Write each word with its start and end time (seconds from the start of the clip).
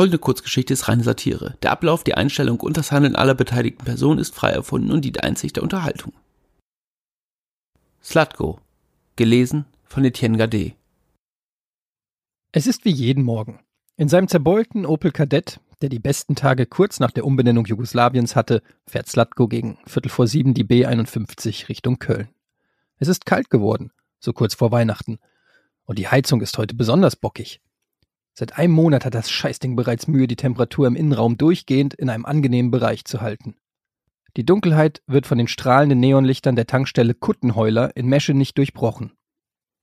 Folgende 0.00 0.18
Kurzgeschichte 0.18 0.72
ist 0.72 0.88
reine 0.88 1.04
Satire. 1.04 1.58
Der 1.60 1.72
Ablauf, 1.72 2.04
die 2.04 2.14
Einstellung 2.14 2.58
und 2.60 2.78
das 2.78 2.90
Handeln 2.90 3.16
aller 3.16 3.34
beteiligten 3.34 3.84
Personen 3.84 4.18
ist 4.18 4.34
frei 4.34 4.50
erfunden 4.50 4.92
und 4.92 5.04
dient 5.04 5.22
einzig 5.22 5.52
der 5.52 5.62
Unterhaltung. 5.62 6.14
Slutgo. 8.02 8.60
Gelesen 9.16 9.66
von 9.84 10.02
Etienne 10.02 10.38
Gade. 10.38 10.72
Es 12.50 12.66
ist 12.66 12.86
wie 12.86 12.90
jeden 12.92 13.24
Morgen. 13.24 13.60
In 13.98 14.08
seinem 14.08 14.26
zerbeulten 14.26 14.86
Opel 14.86 15.12
Kadett, 15.12 15.60
der 15.82 15.90
die 15.90 15.98
besten 15.98 16.34
Tage 16.34 16.64
kurz 16.64 16.98
nach 16.98 17.10
der 17.10 17.26
Umbenennung 17.26 17.66
Jugoslawiens 17.66 18.34
hatte, 18.34 18.62
fährt 18.86 19.06
Slatko 19.06 19.48
gegen 19.48 19.76
Viertel 19.84 20.08
vor 20.08 20.26
sieben 20.26 20.54
die 20.54 20.64
B51 20.64 21.68
Richtung 21.68 21.98
Köln. 21.98 22.30
Es 22.96 23.08
ist 23.08 23.26
kalt 23.26 23.50
geworden, 23.50 23.92
so 24.18 24.32
kurz 24.32 24.54
vor 24.54 24.72
Weihnachten. 24.72 25.18
Und 25.84 25.98
die 25.98 26.08
Heizung 26.08 26.40
ist 26.40 26.56
heute 26.56 26.74
besonders 26.74 27.16
bockig. 27.16 27.60
Seit 28.40 28.56
einem 28.56 28.72
Monat 28.72 29.04
hat 29.04 29.14
das 29.14 29.30
Scheißding 29.30 29.76
bereits 29.76 30.08
Mühe, 30.08 30.26
die 30.26 30.34
Temperatur 30.34 30.86
im 30.86 30.96
Innenraum 30.96 31.36
durchgehend 31.36 31.92
in 31.92 32.08
einem 32.08 32.24
angenehmen 32.24 32.70
Bereich 32.70 33.04
zu 33.04 33.20
halten. 33.20 33.54
Die 34.38 34.46
Dunkelheit 34.46 35.02
wird 35.06 35.26
von 35.26 35.36
den 35.36 35.46
strahlenden 35.46 36.00
Neonlichtern 36.00 36.56
der 36.56 36.66
Tankstelle 36.66 37.12
Kuttenheuler 37.12 37.94
in 37.98 38.06
Mesche 38.06 38.32
nicht 38.32 38.56
durchbrochen. 38.56 39.12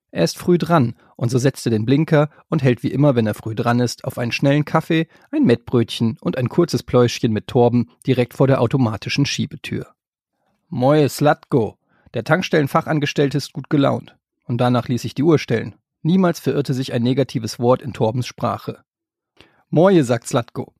Er 0.09 0.23
ist 0.23 0.39
früh 0.39 0.57
dran 0.57 0.95
und 1.17 1.29
so 1.29 1.37
setzt 1.37 1.67
er 1.67 1.69
den 1.69 1.85
Blinker 1.85 2.31
und 2.49 2.63
hält 2.63 2.81
wie 2.81 2.89
immer, 2.89 3.13
wenn 3.13 3.27
er 3.27 3.35
früh 3.35 3.53
dran 3.53 3.79
ist, 3.79 4.05
auf 4.05 4.17
einen 4.17 4.31
schnellen 4.31 4.65
Kaffee, 4.65 5.07
ein 5.29 5.43
Mettbrötchen 5.43 6.17
und 6.19 6.35
ein 6.35 6.49
kurzes 6.49 6.81
Pläuschchen 6.81 7.31
mit 7.31 7.45
Torben 7.45 7.91
direkt 8.07 8.33
vor 8.33 8.47
der 8.47 8.59
automatischen 8.59 9.27
Schiebetür. 9.27 9.93
Moje 10.67 11.09
Slatko, 11.09 11.77
der 12.15 12.23
Tankstellenfachangestellte 12.23 13.37
ist 13.37 13.53
gut 13.53 13.69
gelaunt. 13.69 14.17
Und 14.45 14.57
danach 14.57 14.87
ließ 14.87 15.03
ich 15.05 15.13
die 15.13 15.21
Uhr 15.21 15.37
stellen. 15.37 15.75
Niemals 16.07 16.39
verirrte 16.39 16.73
sich 16.73 16.93
ein 16.93 17.03
negatives 17.03 17.59
Wort 17.59 17.81
in 17.81 17.91
Torbens 17.91 18.27
Sprache. 18.27 18.79
Moje, 19.69 20.05
sagt 20.05 20.25
Slatko. 20.25 20.73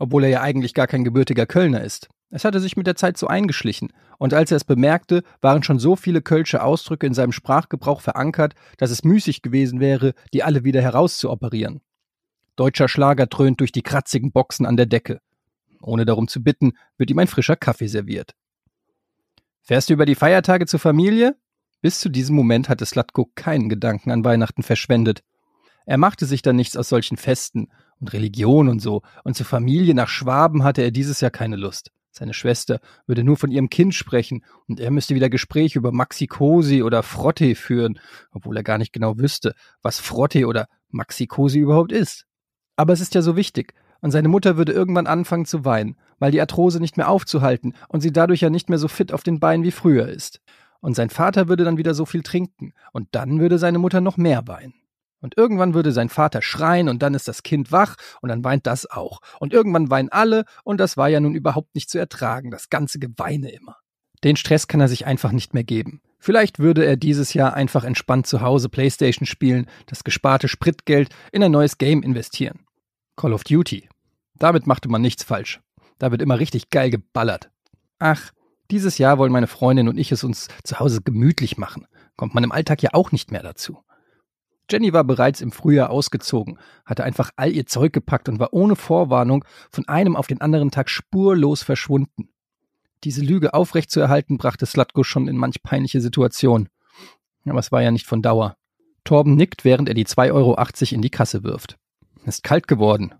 Obwohl 0.00 0.24
er 0.24 0.30
ja 0.30 0.40
eigentlich 0.40 0.74
gar 0.74 0.88
kein 0.88 1.04
gebürtiger 1.04 1.46
Kölner 1.46 1.84
ist. 1.84 2.08
Es 2.30 2.44
hatte 2.44 2.58
sich 2.58 2.76
mit 2.76 2.88
der 2.88 2.96
Zeit 2.96 3.16
so 3.16 3.28
eingeschlichen, 3.28 3.92
und 4.18 4.34
als 4.34 4.50
er 4.50 4.56
es 4.56 4.64
bemerkte, 4.64 5.22
waren 5.40 5.62
schon 5.62 5.78
so 5.78 5.94
viele 5.94 6.20
kölsche 6.20 6.64
Ausdrücke 6.64 7.06
in 7.06 7.14
seinem 7.14 7.30
Sprachgebrauch 7.30 8.00
verankert, 8.00 8.56
dass 8.76 8.90
es 8.90 9.04
müßig 9.04 9.40
gewesen 9.40 9.78
wäre, 9.78 10.14
die 10.34 10.42
alle 10.42 10.64
wieder 10.64 10.82
herauszuoperieren. 10.82 11.80
Deutscher 12.56 12.88
Schlager 12.88 13.26
dröhnt 13.26 13.60
durch 13.60 13.70
die 13.70 13.82
kratzigen 13.82 14.32
Boxen 14.32 14.66
an 14.66 14.76
der 14.76 14.86
Decke. 14.86 15.20
Ohne 15.80 16.04
darum 16.06 16.26
zu 16.26 16.42
bitten, 16.42 16.72
wird 16.98 17.12
ihm 17.12 17.20
ein 17.20 17.28
frischer 17.28 17.54
Kaffee 17.54 17.86
serviert. 17.86 18.34
Fährst 19.62 19.90
du 19.90 19.92
über 19.92 20.06
die 20.06 20.16
Feiertage 20.16 20.66
zur 20.66 20.80
Familie? 20.80 21.36
Bis 21.86 22.00
zu 22.00 22.08
diesem 22.08 22.34
Moment 22.34 22.68
hatte 22.68 22.84
Slatko 22.84 23.30
keinen 23.36 23.68
Gedanken 23.68 24.10
an 24.10 24.24
Weihnachten 24.24 24.64
verschwendet. 24.64 25.22
Er 25.84 25.98
machte 25.98 26.26
sich 26.26 26.42
dann 26.42 26.56
nichts 26.56 26.76
aus 26.76 26.88
solchen 26.88 27.16
Festen 27.16 27.68
und 28.00 28.12
Religion 28.12 28.66
und 28.66 28.80
so, 28.80 29.02
und 29.22 29.36
zur 29.36 29.46
Familie 29.46 29.94
nach 29.94 30.08
Schwaben 30.08 30.64
hatte 30.64 30.82
er 30.82 30.90
dieses 30.90 31.20
Jahr 31.20 31.30
keine 31.30 31.54
Lust. 31.54 31.92
Seine 32.10 32.34
Schwester 32.34 32.80
würde 33.06 33.22
nur 33.22 33.36
von 33.36 33.52
ihrem 33.52 33.70
Kind 33.70 33.94
sprechen 33.94 34.42
und 34.66 34.80
er 34.80 34.90
müsste 34.90 35.14
wieder 35.14 35.30
Gespräche 35.30 35.78
über 35.78 35.92
Maxikosi 35.92 36.82
oder 36.82 37.04
Frotte 37.04 37.54
führen, 37.54 38.00
obwohl 38.32 38.56
er 38.56 38.64
gar 38.64 38.78
nicht 38.78 38.92
genau 38.92 39.16
wüsste, 39.18 39.54
was 39.80 40.00
Frotte 40.00 40.48
oder 40.48 40.66
Maxikosi 40.90 41.60
überhaupt 41.60 41.92
ist. 41.92 42.26
Aber 42.74 42.94
es 42.94 43.00
ist 43.00 43.14
ja 43.14 43.22
so 43.22 43.36
wichtig, 43.36 43.74
und 44.00 44.10
seine 44.10 44.26
Mutter 44.26 44.56
würde 44.56 44.72
irgendwann 44.72 45.06
anfangen 45.06 45.46
zu 45.46 45.64
weinen, 45.64 45.94
weil 46.18 46.32
die 46.32 46.40
Arthrose 46.40 46.80
nicht 46.80 46.96
mehr 46.96 47.08
aufzuhalten 47.08 47.74
und 47.88 48.00
sie 48.00 48.10
dadurch 48.10 48.40
ja 48.40 48.50
nicht 48.50 48.70
mehr 48.70 48.78
so 48.78 48.88
fit 48.88 49.12
auf 49.12 49.22
den 49.22 49.38
Beinen 49.38 49.62
wie 49.62 49.70
früher 49.70 50.08
ist. 50.08 50.40
Und 50.80 50.94
sein 50.94 51.10
Vater 51.10 51.48
würde 51.48 51.64
dann 51.64 51.78
wieder 51.78 51.94
so 51.94 52.06
viel 52.06 52.22
trinken, 52.22 52.72
und 52.92 53.08
dann 53.12 53.40
würde 53.40 53.58
seine 53.58 53.78
Mutter 53.78 54.00
noch 54.00 54.16
mehr 54.16 54.46
weinen. 54.46 54.74
Und 55.20 55.36
irgendwann 55.36 55.74
würde 55.74 55.92
sein 55.92 56.08
Vater 56.08 56.42
schreien 56.42 56.88
und 56.88 57.02
dann 57.02 57.14
ist 57.14 57.26
das 57.26 57.42
Kind 57.42 57.72
wach 57.72 57.96
und 58.20 58.28
dann 58.28 58.44
weint 58.44 58.66
das 58.66 58.88
auch. 58.88 59.20
Und 59.40 59.52
irgendwann 59.52 59.90
weinen 59.90 60.10
alle 60.10 60.44
und 60.62 60.78
das 60.78 60.96
war 60.96 61.08
ja 61.08 61.20
nun 61.20 61.34
überhaupt 61.34 61.74
nicht 61.74 61.90
zu 61.90 61.98
ertragen, 61.98 62.50
das 62.50 62.68
ganze 62.68 62.98
Geweine 62.98 63.50
immer. 63.50 63.76
Den 64.24 64.36
Stress 64.36 64.68
kann 64.68 64.80
er 64.80 64.88
sich 64.88 65.06
einfach 65.06 65.32
nicht 65.32 65.54
mehr 65.54 65.64
geben. 65.64 66.00
Vielleicht 66.18 66.58
würde 66.58 66.84
er 66.84 66.96
dieses 66.96 67.34
Jahr 67.34 67.54
einfach 67.54 67.84
entspannt 67.84 68.26
zu 68.26 68.40
Hause 68.40 68.68
Playstation 68.68 69.26
spielen, 69.26 69.66
das 69.86 70.04
gesparte 70.04 70.48
Spritgeld 70.48 71.14
in 71.32 71.42
ein 71.42 71.52
neues 71.52 71.78
Game 71.78 72.02
investieren. 72.02 72.60
Call 73.16 73.32
of 73.32 73.44
Duty. 73.44 73.88
Damit 74.38 74.66
machte 74.66 74.88
man 74.88 75.02
nichts 75.02 75.24
falsch. 75.24 75.60
Da 75.98 76.10
wird 76.10 76.22
immer 76.22 76.38
richtig 76.38 76.70
geil 76.70 76.90
geballert. 76.90 77.50
Ach, 77.98 78.32
dieses 78.70 78.98
Jahr 78.98 79.18
wollen 79.18 79.32
meine 79.32 79.46
Freundin 79.46 79.88
und 79.88 79.98
ich 79.98 80.12
es 80.12 80.24
uns 80.24 80.48
zu 80.64 80.80
Hause 80.80 81.02
gemütlich 81.02 81.58
machen. 81.58 81.86
Kommt 82.16 82.34
man 82.34 82.44
im 82.44 82.52
Alltag 82.52 82.82
ja 82.82 82.90
auch 82.92 83.12
nicht 83.12 83.30
mehr 83.30 83.42
dazu. 83.42 83.78
Jenny 84.70 84.92
war 84.92 85.04
bereits 85.04 85.40
im 85.40 85.52
Frühjahr 85.52 85.90
ausgezogen, 85.90 86.58
hatte 86.84 87.04
einfach 87.04 87.30
all 87.36 87.52
ihr 87.52 87.66
Zeug 87.66 87.92
gepackt 87.92 88.28
und 88.28 88.40
war 88.40 88.52
ohne 88.52 88.74
Vorwarnung 88.74 89.44
von 89.70 89.86
einem 89.86 90.16
auf 90.16 90.26
den 90.26 90.40
anderen 90.40 90.72
Tag 90.72 90.90
spurlos 90.90 91.62
verschwunden. 91.62 92.30
Diese 93.04 93.22
Lüge 93.22 93.54
aufrechtzuerhalten, 93.54 94.38
brachte 94.38 94.66
Slatko 94.66 95.04
schon 95.04 95.28
in 95.28 95.36
manch 95.36 95.62
peinliche 95.62 96.00
Situation. 96.00 96.68
Aber 97.44 97.60
es 97.60 97.70
war 97.70 97.82
ja 97.82 97.92
nicht 97.92 98.06
von 98.06 98.22
Dauer. 98.22 98.56
Torben 99.04 99.36
nickt, 99.36 99.64
während 99.64 99.88
er 99.88 99.94
die 99.94 100.06
2,80 100.06 100.32
Euro 100.32 100.56
in 100.90 101.02
die 101.02 101.10
Kasse 101.10 101.44
wirft. 101.44 101.78
Ist 102.24 102.42
kalt 102.42 102.66
geworden. 102.66 103.14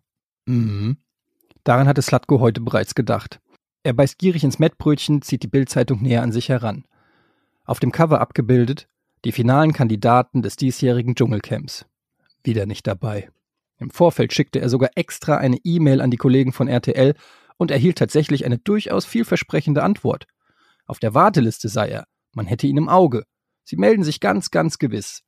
Mhm. 0.47 0.97
Daran 1.63 1.87
hatte 1.87 2.03
Slatko 2.03 2.41
heute 2.41 2.61
bereits 2.61 2.97
gedacht. 2.97 3.41
Er 3.87 3.93
beißt 3.93 4.19
gierig 4.19 4.43
ins 4.43 4.59
Mettbrötchen, 4.59 5.23
zieht 5.23 5.45
die 5.45 5.47
Bildzeitung 5.47 6.03
näher 6.03 6.23
an 6.23 6.33
sich 6.33 6.49
heran. 6.49 6.87
Auf 7.65 7.79
dem 7.79 7.93
Cover 7.93 8.21
abgebildet 8.21 8.89
die 9.25 9.31
finalen 9.31 9.73
Kandidaten 9.73 10.43
des 10.43 10.57
diesjährigen 10.57 11.15
Dschungelcamps. 11.15 11.87
Wieder 12.43 12.67
nicht 12.67 12.89
dabei. 12.89 13.31
Im 13.79 13.91
Vorfeld 13.91 14.33
schickte 14.33 14.61
er 14.61 14.71
sogar 14.71 14.91
extra 14.97 15.37
eine 15.37 15.59
E-Mail 15.63 16.01
an 16.01 16.11
die 16.11 16.17
Kollegen 16.17 16.53
von 16.53 16.67
RTL 16.67 17.15
und 17.59 17.71
erhielt 17.71 17.97
tatsächlich 17.97 18.45
eine 18.45 18.59
durchaus 18.59 19.05
vielversprechende 19.05 19.85
Antwort. 19.85 20.27
Auf 20.87 20.99
der 20.99 21.15
Warteliste 21.15 21.69
sei 21.69 21.89
er, 21.89 22.09
man 22.33 22.47
hätte 22.47 22.67
ihn 22.67 22.79
im 22.79 22.89
Auge. 22.89 23.23
Sie 23.63 23.77
melden 23.77 24.03
sich 24.03 24.19
ganz, 24.19 24.51
ganz 24.51 24.79
gewiss. 24.81 25.23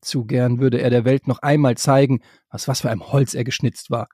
Zu 0.00 0.26
gern 0.26 0.60
würde 0.60 0.80
er 0.80 0.90
der 0.90 1.04
Welt 1.04 1.26
noch 1.26 1.40
einmal 1.40 1.76
zeigen, 1.76 2.20
aus 2.50 2.68
was 2.68 2.82
für 2.82 2.90
einem 2.90 3.10
Holz 3.10 3.34
er 3.34 3.42
geschnitzt 3.42 3.90
war. 3.90 4.06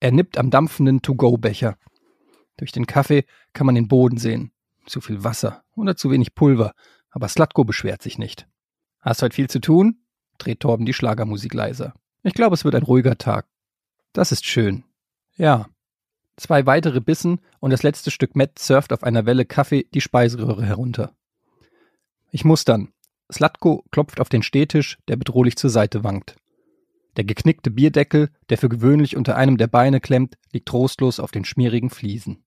Er 0.00 0.10
nippt 0.10 0.36
am 0.36 0.50
dampfenden 0.50 1.00
To-Go-Becher. 1.00 1.76
Durch 2.56 2.72
den 2.72 2.86
Kaffee 2.86 3.24
kann 3.52 3.66
man 3.66 3.74
den 3.74 3.88
Boden 3.88 4.18
sehen. 4.18 4.52
Zu 4.86 5.00
viel 5.00 5.24
Wasser 5.24 5.64
oder 5.74 5.96
zu 5.96 6.10
wenig 6.10 6.34
Pulver, 6.34 6.72
aber 7.10 7.28
Slatko 7.28 7.64
beschwert 7.64 8.02
sich 8.02 8.18
nicht. 8.18 8.46
Hast 9.00 9.22
heute 9.22 9.34
viel 9.34 9.50
zu 9.50 9.60
tun? 9.60 10.00
dreht 10.38 10.60
Torben 10.60 10.86
die 10.86 10.92
Schlagermusik 10.92 11.54
leiser. 11.54 11.94
Ich 12.22 12.34
glaube, 12.34 12.54
es 12.54 12.64
wird 12.64 12.74
ein 12.74 12.82
ruhiger 12.82 13.18
Tag. 13.18 13.46
Das 14.12 14.32
ist 14.32 14.46
schön. 14.46 14.84
Ja. 15.36 15.68
Zwei 16.36 16.66
weitere 16.66 17.00
Bissen 17.00 17.40
und 17.60 17.70
das 17.70 17.82
letzte 17.82 18.10
Stück 18.10 18.36
Mett 18.36 18.58
surft 18.58 18.92
auf 18.92 19.02
einer 19.02 19.26
Welle 19.26 19.44
Kaffee 19.44 19.86
die 19.94 20.00
Speiseröhre 20.00 20.64
herunter. 20.64 21.14
Ich 22.30 22.44
muss 22.44 22.64
dann. 22.64 22.92
Slatko 23.32 23.84
klopft 23.90 24.20
auf 24.20 24.28
den 24.28 24.42
Stehtisch, 24.42 24.98
der 25.08 25.16
bedrohlich 25.16 25.56
zur 25.56 25.70
Seite 25.70 26.04
wankt. 26.04 26.36
Der 27.16 27.24
geknickte 27.24 27.70
Bierdeckel, 27.70 28.30
der 28.50 28.58
für 28.58 28.68
gewöhnlich 28.68 29.16
unter 29.16 29.36
einem 29.36 29.56
der 29.56 29.68
Beine 29.68 30.00
klemmt, 30.00 30.36
liegt 30.52 30.68
trostlos 30.68 31.18
auf 31.18 31.30
den 31.30 31.44
schmierigen 31.44 31.90
Fliesen. 31.90 32.44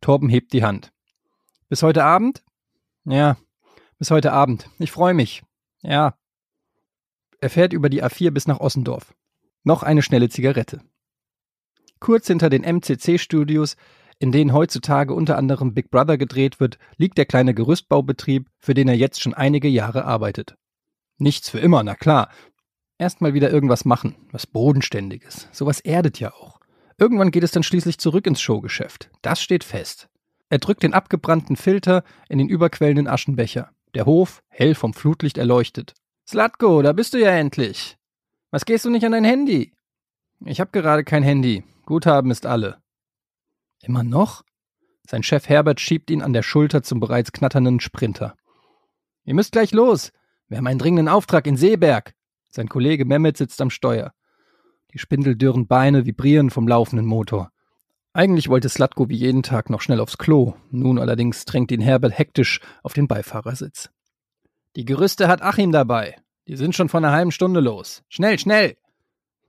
Torben 0.00 0.28
hebt 0.28 0.52
die 0.52 0.64
Hand. 0.64 0.92
Bis 1.68 1.82
heute 1.82 2.04
Abend? 2.04 2.44
Ja, 3.04 3.36
bis 3.98 4.10
heute 4.10 4.32
Abend. 4.32 4.68
Ich 4.78 4.92
freue 4.92 5.14
mich. 5.14 5.42
Ja. 5.82 6.14
Er 7.40 7.50
fährt 7.50 7.72
über 7.72 7.88
die 7.88 8.02
A4 8.02 8.30
bis 8.30 8.46
nach 8.46 8.60
Ossendorf. 8.60 9.14
Noch 9.64 9.82
eine 9.82 10.02
schnelle 10.02 10.28
Zigarette. 10.28 10.80
Kurz 11.98 12.26
hinter 12.26 12.50
den 12.50 12.62
MCC-Studios, 12.62 13.76
in 14.18 14.32
denen 14.32 14.52
heutzutage 14.52 15.14
unter 15.14 15.36
anderem 15.36 15.74
Big 15.74 15.90
Brother 15.90 16.18
gedreht 16.18 16.60
wird, 16.60 16.78
liegt 16.96 17.18
der 17.18 17.26
kleine 17.26 17.54
Gerüstbaubetrieb, 17.54 18.48
für 18.58 18.74
den 18.74 18.88
er 18.88 18.96
jetzt 18.96 19.20
schon 19.20 19.34
einige 19.34 19.68
Jahre 19.68 20.04
arbeitet. 20.04 20.56
Nichts 21.18 21.48
für 21.48 21.58
immer, 21.58 21.82
na 21.82 21.94
klar. 21.94 22.30
Erstmal 22.98 23.34
wieder 23.34 23.50
irgendwas 23.50 23.84
machen, 23.84 24.16
was 24.30 24.46
Bodenständiges. 24.46 25.48
Sowas 25.52 25.80
erdet 25.80 26.18
ja 26.18 26.32
auch. 26.32 26.55
Irgendwann 26.98 27.30
geht 27.30 27.44
es 27.44 27.50
dann 27.50 27.62
schließlich 27.62 27.98
zurück 27.98 28.26
ins 28.26 28.40
Showgeschäft. 28.40 29.10
Das 29.22 29.40
steht 29.40 29.64
fest. 29.64 30.08
Er 30.48 30.58
drückt 30.58 30.82
den 30.82 30.94
abgebrannten 30.94 31.56
Filter 31.56 32.04
in 32.28 32.38
den 32.38 32.48
überquellenden 32.48 33.08
Aschenbecher. 33.08 33.70
Der 33.94 34.06
Hof, 34.06 34.42
hell 34.48 34.74
vom 34.74 34.94
Flutlicht 34.94 35.38
erleuchtet. 35.38 35.94
Slatko, 36.28 36.82
da 36.82 36.92
bist 36.92 37.14
du 37.14 37.18
ja 37.18 37.30
endlich. 37.30 37.96
Was 38.50 38.64
gehst 38.64 38.84
du 38.84 38.90
nicht 38.90 39.04
an 39.04 39.12
dein 39.12 39.24
Handy? 39.24 39.72
Ich 40.44 40.60
hab 40.60 40.72
gerade 40.72 41.04
kein 41.04 41.22
Handy. 41.22 41.64
Guthaben 41.84 42.30
ist 42.30 42.46
alle. 42.46 42.78
Immer 43.82 44.02
noch? 44.02 44.42
Sein 45.08 45.22
Chef 45.22 45.48
Herbert 45.48 45.80
schiebt 45.80 46.10
ihn 46.10 46.22
an 46.22 46.32
der 46.32 46.42
Schulter 46.42 46.82
zum 46.82 47.00
bereits 47.00 47.32
knatternden 47.32 47.80
Sprinter. 47.80 48.34
Ihr 49.24 49.34
müsst 49.34 49.52
gleich 49.52 49.72
los. 49.72 50.12
Wir 50.48 50.58
haben 50.58 50.66
einen 50.66 50.78
dringenden 50.78 51.08
Auftrag 51.08 51.46
in 51.46 51.56
Seeberg. 51.56 52.14
Sein 52.50 52.68
Kollege 52.68 53.04
Mehmet 53.04 53.36
sitzt 53.36 53.60
am 53.60 53.70
Steuer. 53.70 54.12
Die 54.96 55.00
spindeldürren 55.00 55.66
Beine 55.66 56.06
vibrieren 56.06 56.48
vom 56.48 56.66
laufenden 56.66 57.04
Motor. 57.04 57.52
Eigentlich 58.14 58.48
wollte 58.48 58.70
Slatko 58.70 59.10
wie 59.10 59.16
jeden 59.16 59.42
Tag 59.42 59.68
noch 59.68 59.82
schnell 59.82 60.00
aufs 60.00 60.16
Klo, 60.16 60.54
nun 60.70 60.98
allerdings 60.98 61.44
drängt 61.44 61.70
ihn 61.70 61.82
Herbert 61.82 62.18
hektisch 62.18 62.62
auf 62.82 62.94
den 62.94 63.06
Beifahrersitz. 63.06 63.90
Die 64.74 64.86
Gerüste 64.86 65.28
hat 65.28 65.42
Achim 65.42 65.70
dabei. 65.70 66.16
Die 66.48 66.56
sind 66.56 66.74
schon 66.74 66.88
vor 66.88 66.96
einer 66.96 67.12
halben 67.12 67.30
Stunde 67.30 67.60
los. 67.60 68.04
Schnell, 68.08 68.38
schnell! 68.38 68.78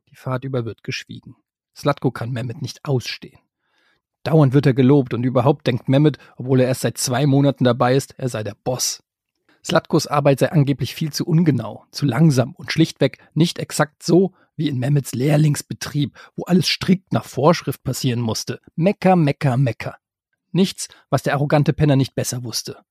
Die 0.09 0.17
Fahrt 0.17 0.43
über 0.43 0.65
wird 0.65 0.83
geschwiegen. 0.83 1.37
Slatko 1.73 2.11
kann 2.11 2.31
Mehmet 2.31 2.61
nicht 2.61 2.83
ausstehen. 2.83 3.39
Dauernd 4.23 4.53
wird 4.53 4.65
er 4.65 4.73
gelobt 4.73 5.13
und 5.13 5.23
überhaupt 5.23 5.65
denkt 5.65 5.87
Mehmet, 5.87 6.17
obwohl 6.35 6.59
er 6.59 6.67
erst 6.67 6.81
seit 6.81 6.97
zwei 6.97 7.25
Monaten 7.25 7.63
dabei 7.63 7.95
ist, 7.95 8.19
er 8.19 8.27
sei 8.27 8.43
der 8.43 8.57
Boss. 8.65 9.01
Slatkos 9.63 10.07
Arbeit 10.07 10.39
sei 10.39 10.51
angeblich 10.51 10.93
viel 10.93 11.13
zu 11.13 11.25
ungenau, 11.25 11.85
zu 11.91 12.05
langsam 12.05 12.53
und 12.53 12.73
schlichtweg 12.73 13.19
nicht 13.33 13.59
exakt 13.59 14.03
so 14.03 14.33
wie 14.57 14.67
in 14.67 14.79
Mehmets 14.79 15.13
Lehrlingsbetrieb, 15.13 16.17
wo 16.35 16.43
alles 16.43 16.67
strikt 16.67 17.13
nach 17.13 17.25
Vorschrift 17.25 17.83
passieren 17.83 18.19
musste. 18.19 18.59
Mecker, 18.75 19.15
mecker, 19.15 19.55
mecker. 19.55 19.97
Nichts, 20.51 20.87
was 21.09 21.23
der 21.23 21.33
arrogante 21.33 21.73
Penner 21.73 21.95
nicht 21.95 22.15
besser 22.15 22.43
wusste. 22.43 22.81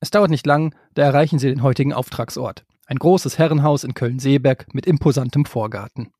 Es 0.00 0.10
dauert 0.10 0.30
nicht 0.30 0.46
lang, 0.46 0.74
da 0.94 1.02
erreichen 1.02 1.38
sie 1.38 1.48
den 1.48 1.62
heutigen 1.62 1.92
Auftragsort. 1.92 2.66
Ein 2.86 2.98
großes 2.98 3.38
Herrenhaus 3.38 3.84
in 3.84 3.94
Köln-Seeberg 3.94 4.74
mit 4.74 4.84
imposantem 4.86 5.46
Vorgarten. 5.46 6.12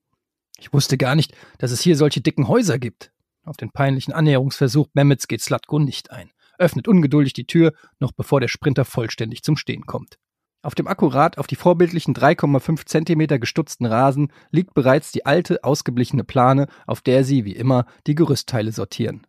Ich 0.58 0.72
wusste 0.72 0.96
gar 0.96 1.14
nicht, 1.14 1.34
dass 1.58 1.72
es 1.72 1.82
hier 1.82 1.96
solche 1.96 2.20
dicken 2.20 2.48
Häuser 2.48 2.78
gibt. 2.78 3.12
Auf 3.44 3.56
den 3.56 3.70
peinlichen 3.70 4.14
Annäherungsversuch 4.14 4.88
Memmets 4.94 5.28
geht 5.28 5.42
Slatko 5.42 5.78
nicht 5.78 6.10
ein, 6.10 6.30
öffnet 6.58 6.88
ungeduldig 6.88 7.34
die 7.34 7.46
Tür, 7.46 7.74
noch 7.98 8.12
bevor 8.12 8.40
der 8.40 8.48
Sprinter 8.48 8.86
vollständig 8.86 9.42
zum 9.42 9.56
Stehen 9.56 9.84
kommt. 9.84 10.18
Auf 10.64 10.74
dem 10.74 10.86
akkurat 10.86 11.36
auf 11.36 11.46
die 11.46 11.56
vorbildlichen 11.56 12.14
3,5 12.14 12.86
Zentimeter 12.86 13.38
gestutzten 13.38 13.84
Rasen 13.84 14.32
liegt 14.50 14.72
bereits 14.72 15.12
die 15.12 15.26
alte, 15.26 15.62
ausgeblichene 15.62 16.24
Plane, 16.24 16.68
auf 16.86 17.02
der 17.02 17.22
sie, 17.22 17.44
wie 17.44 17.52
immer, 17.52 17.84
die 18.06 18.14
Gerüstteile 18.14 18.72
sortieren. 18.72 19.26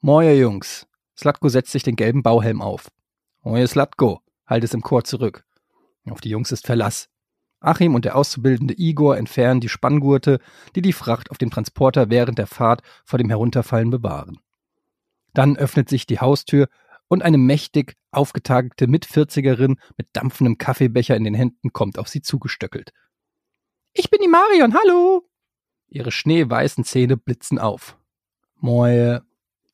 Moje 0.00 0.32
Jungs. 0.32 0.86
Slatko 1.18 1.50
setzt 1.50 1.70
sich 1.70 1.82
den 1.82 1.96
gelben 1.96 2.22
Bauhelm 2.22 2.62
auf. 2.62 2.90
Moje 3.42 3.68
Slatko, 3.68 4.22
halt 4.46 4.64
es 4.64 4.72
im 4.72 4.80
Chor 4.80 5.04
zurück. 5.04 5.44
Auf 6.08 6.22
die 6.22 6.30
Jungs 6.30 6.50
ist 6.50 6.64
Verlass. 6.64 7.10
Achim 7.60 7.94
und 7.94 8.06
der 8.06 8.16
Auszubildende 8.16 8.72
Igor 8.78 9.18
entfernen 9.18 9.60
die 9.60 9.68
Spanngurte, 9.68 10.38
die 10.76 10.82
die 10.82 10.94
Fracht 10.94 11.30
auf 11.30 11.36
dem 11.36 11.50
Transporter 11.50 12.08
während 12.08 12.38
der 12.38 12.46
Fahrt 12.46 12.80
vor 13.04 13.18
dem 13.18 13.28
Herunterfallen 13.28 13.90
bewahren. 13.90 14.38
Dann 15.34 15.58
öffnet 15.58 15.90
sich 15.90 16.06
die 16.06 16.20
Haustür 16.20 16.68
und 17.14 17.22
eine 17.22 17.38
mächtig 17.38 17.96
aufgetagte 18.10 18.88
Mitvierzigerin 18.88 19.78
mit 19.96 20.08
dampfendem 20.12 20.58
Kaffeebecher 20.58 21.16
in 21.16 21.24
den 21.24 21.34
Händen 21.34 21.72
kommt 21.72 21.98
auf 21.98 22.08
sie 22.08 22.22
zugestöckelt. 22.22 22.92
Ich 23.92 24.10
bin 24.10 24.20
die 24.20 24.28
Marion, 24.28 24.74
hallo! 24.74 25.22
Ihre 25.88 26.10
schneeweißen 26.10 26.84
Zähne 26.84 27.16
blitzen 27.16 27.60
auf. 27.60 27.96
Moje. 28.56 29.22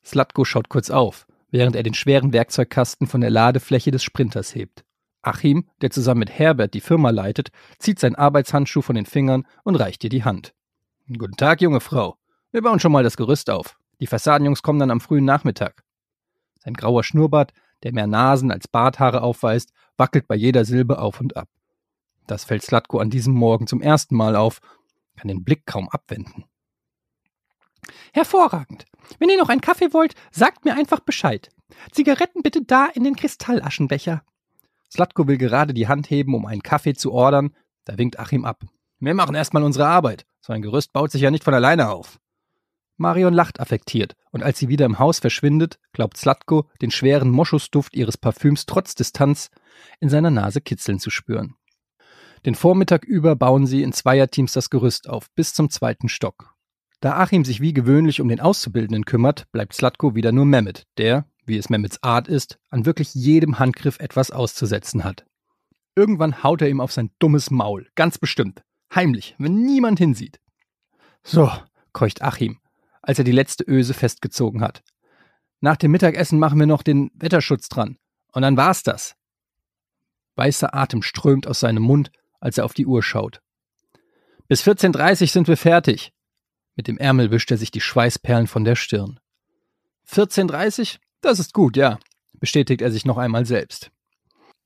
Slatko 0.05 0.45
schaut 0.45 0.69
kurz 0.69 0.91
auf, 0.91 1.27
während 1.51 1.77
er 1.77 1.83
den 1.83 1.95
schweren 1.95 2.35
Werkzeugkasten 2.35 3.07
von 3.07 3.23
der 3.23 3.31
Ladefläche 3.31 3.91
des 3.91 4.03
Sprinters 4.03 4.55
hebt. 4.55 4.85
Achim, 5.23 5.67
der 5.81 5.91
zusammen 5.91 6.21
mit 6.21 6.31
Herbert 6.31 6.75
die 6.75 6.81
Firma 6.81 7.09
leitet, 7.09 7.51
zieht 7.79 7.99
seinen 7.99 8.17
Arbeitshandschuh 8.17 8.83
von 8.83 8.97
den 8.97 9.07
Fingern 9.07 9.47
und 9.65 9.77
reicht 9.77 10.05
ihr 10.05 10.11
die 10.11 10.25
Hand. 10.25 10.53
Guten 11.09 11.37
Tag, 11.37 11.63
junge 11.63 11.81
Frau. 11.81 12.17
Wir 12.53 12.61
bauen 12.61 12.81
schon 12.81 12.93
mal 12.93 13.03
das 13.03 13.17
Gerüst 13.17 13.49
auf. 13.49 13.79
Die 14.01 14.07
Fassadenjungs 14.07 14.63
kommen 14.63 14.79
dann 14.79 14.91
am 14.91 15.01
frühen 15.01 15.25
Nachmittag. 15.25 15.83
Sein 16.61 16.75
grauer 16.75 17.05
Schnurrbart, 17.05 17.53
der 17.83 17.93
mehr 17.93 18.07
Nasen 18.07 18.51
als 18.51 18.69
Barthaare 18.69 19.23
aufweist, 19.23 19.73
wackelt 19.97 20.29
bei 20.29 20.37
jeder 20.37 20.65
Silbe 20.65 20.99
auf 20.99 21.21
und 21.21 21.37
ab. 21.37 21.49
Das 22.27 22.45
fällt 22.45 22.63
Slatko 22.63 22.99
an 22.99 23.11
diesem 23.11 23.35
Morgen 23.35 23.67
zum 23.67 23.83
ersten 23.83 24.15
Mal 24.15 24.37
auf, 24.37 24.61
kann 25.17 25.29
den 25.29 25.45
Blick 25.45 25.67
kaum 25.67 25.89
abwenden. 25.89 26.45
Hervorragend. 28.13 28.85
Wenn 29.19 29.31
ihr 29.31 29.39
noch 29.39 29.49
einen 29.49 29.61
Kaffee 29.61 29.93
wollt, 29.93 30.15
sagt 30.31 30.65
mir 30.65 30.75
einfach 30.75 31.01
Bescheid. 31.01 31.51
Zigaretten 31.93 32.43
bitte 32.43 32.63
da 32.63 32.87
in 32.87 33.05
den 33.05 33.17
Kristallaschenbecher. 33.17 34.23
Slatko 34.91 35.27
will 35.27 35.39
gerade 35.39 35.73
die 35.73 35.89
Hand 35.89 36.11
heben, 36.11 36.35
um 36.35 36.47
einen 36.47 36.63
Kaffee 36.63 36.95
zu 36.95 37.13
ordern, 37.13 37.55
da 37.85 37.97
winkt 37.97 38.19
Achim 38.19 38.45
ab. 38.45 38.65
Wir 38.99 39.15
machen 39.15 39.35
erstmal 39.35 39.63
unsere 39.63 39.87
Arbeit. 39.87 40.27
So 40.41 40.53
ein 40.53 40.63
Gerüst 40.63 40.93
baut 40.93 41.11
sich 41.11 41.23
ja 41.23 41.31
nicht 41.31 41.45
von 41.45 41.55
alleine 41.55 41.91
auf. 41.91 42.19
Marion 43.01 43.33
lacht 43.33 43.61
affektiert, 43.61 44.15
und 44.31 44.43
als 44.43 44.59
sie 44.59 44.69
wieder 44.69 44.85
im 44.85 44.99
Haus 44.99 45.19
verschwindet, 45.19 45.79
glaubt 45.93 46.19
Slatko, 46.19 46.69
den 46.83 46.91
schweren 46.91 47.31
Moschusduft 47.31 47.97
ihres 47.97 48.19
Parfüms 48.19 48.67
trotz 48.67 48.95
Distanz 48.95 49.51
in 50.01 50.11
seiner 50.11 50.31
Nase 50.31 50.61
kitzeln 50.61 51.01
zu 51.01 51.09
spüren. 51.09 51.57
Den 52.45 52.55
Vormittag 52.55 53.05
über 53.05 53.37
bauen 53.37 53.67
sie 53.67 53.83
in 53.83 53.95
Zweierteams 53.95 54.53
das 54.53 54.69
Gerüst 54.69 55.09
auf, 55.09 55.31
bis 55.35 55.55
zum 55.55 55.71
zweiten 55.71 56.11
Stock. 56.11 56.55
Da 57.01 57.17
Achim 57.17 57.47
sich 57.47 57.61
wie 57.61 57.73
gewöhnlich 57.73 58.21
um 58.21 58.29
den 58.29 58.41
Auszubildenden 58.41 59.07
kümmert, 59.07 59.51
bleibt 59.51 59.73
Slatko 59.73 60.15
wieder 60.15 60.31
nur 60.31 60.45
Mehmet, 60.45 60.87
der, 60.99 61.25
wie 61.47 61.57
es 61.57 61.71
Mehmets 61.71 62.03
Art 62.03 62.29
ist, 62.29 62.59
an 62.69 62.85
wirklich 62.85 63.15
jedem 63.15 63.59
Handgriff 63.59 63.99
etwas 63.99 64.31
auszusetzen 64.31 65.05
hat. 65.05 65.25
Irgendwann 65.97 66.43
haut 66.43 66.61
er 66.61 66.69
ihm 66.69 66.83
auf 66.83 66.93
sein 66.93 67.11
dummes 67.19 67.51
Maul, 67.51 67.89
ganz 67.95 68.19
bestimmt, 68.19 68.63
heimlich, 68.95 69.37
wenn 69.39 69.63
niemand 69.63 69.99
hinsieht. 69.99 70.39
So, 71.23 71.51
keucht 71.93 72.23
Achim, 72.23 72.59
als 73.11 73.19
er 73.19 73.25
die 73.25 73.33
letzte 73.33 73.65
Öse 73.67 73.93
festgezogen 73.93 74.61
hat. 74.61 74.85
Nach 75.61 75.77
dem 75.77 75.91
Mittagessen 75.91 76.39
machen 76.39 76.61
wir 76.61 76.69
noch 76.69 76.85
den 76.85 77.11
Wetterschutz 77.15 77.69
dran. 77.69 77.99
Und 78.31 78.43
dann 78.43 78.57
war's 78.57 78.85
das. 78.85 79.17
Weißer 80.37 80.73
Atem 80.77 81.03
strömt 81.03 81.49
aus 81.49 81.59
seinem 81.59 81.83
Mund, 81.83 82.13
als 82.39 82.59
er 82.59 82.65
auf 82.65 82.73
die 82.73 82.87
Uhr 82.87 83.03
schaut. 83.03 83.43
Bis 84.47 84.63
14.30 84.63 85.23
Uhr 85.23 85.27
sind 85.27 85.49
wir 85.49 85.57
fertig. 85.57 86.13
Mit 86.77 86.87
dem 86.87 86.99
Ärmel 86.99 87.33
wischt 87.33 87.51
er 87.51 87.57
sich 87.57 87.73
die 87.73 87.81
Schweißperlen 87.81 88.47
von 88.47 88.63
der 88.63 88.77
Stirn. 88.77 89.19
14.30 90.09 90.95
Uhr? 90.95 91.01
Das 91.21 91.41
ist 91.41 91.53
gut, 91.53 91.77
ja, 91.77 91.99
bestätigt 92.35 92.81
er 92.81 92.93
sich 92.93 93.05
noch 93.05 93.19
einmal 93.19 93.45
selbst. 93.45 93.91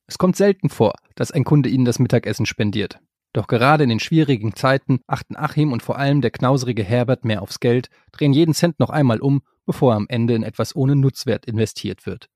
Es 0.06 0.19
kommt 0.19 0.37
selten 0.37 0.69
vor, 0.69 0.93
dass 1.14 1.31
ein 1.32 1.44
Kunde 1.44 1.70
ihnen 1.70 1.87
das 1.87 1.99
Mittagessen 1.99 2.44
spendiert. 2.44 2.99
Doch 3.34 3.48
gerade 3.48 3.82
in 3.82 3.88
den 3.90 3.98
schwierigen 3.98 4.54
Zeiten 4.54 5.00
achten 5.08 5.36
Achim 5.36 5.72
und 5.72 5.82
vor 5.82 5.98
allem 5.98 6.20
der 6.20 6.31
knauserige 6.31 6.84
Herbert 6.84 7.25
mehr 7.25 7.42
aufs 7.42 7.58
Geld, 7.58 7.90
drehen 8.12 8.32
jeden 8.32 8.54
Cent 8.54 8.78
noch 8.78 8.90
einmal 8.90 9.20
um, 9.20 9.42
bevor 9.66 9.92
er 9.92 9.96
am 9.96 10.06
Ende 10.08 10.34
in 10.34 10.44
etwas 10.44 10.76
ohne 10.76 10.94
Nutzwert 10.94 11.44
investiert 11.44 12.06
wird. 12.06 12.28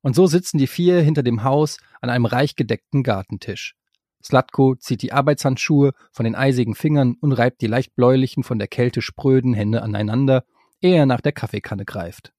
Und 0.00 0.16
so 0.16 0.26
sitzen 0.26 0.56
die 0.56 0.66
vier 0.66 1.02
hinter 1.02 1.22
dem 1.22 1.44
Haus 1.44 1.76
an 2.00 2.08
einem 2.08 2.24
reich 2.24 2.56
gedeckten 2.56 3.02
Gartentisch. 3.02 3.76
Slatko 4.24 4.74
zieht 4.76 5.02
die 5.02 5.12
Arbeitshandschuhe 5.12 5.92
von 6.12 6.24
den 6.24 6.34
eisigen 6.34 6.74
Fingern 6.74 7.14
und 7.20 7.32
reibt 7.32 7.60
die 7.60 7.66
leicht 7.66 7.94
bläulichen, 7.94 8.42
von 8.42 8.58
der 8.58 8.68
Kälte 8.68 9.02
spröden 9.02 9.52
Hände 9.52 9.82
aneinander, 9.82 10.44
ehe 10.80 10.96
er 10.96 11.06
nach 11.06 11.20
der 11.20 11.32
Kaffeekanne 11.32 11.84
greift. 11.84 12.32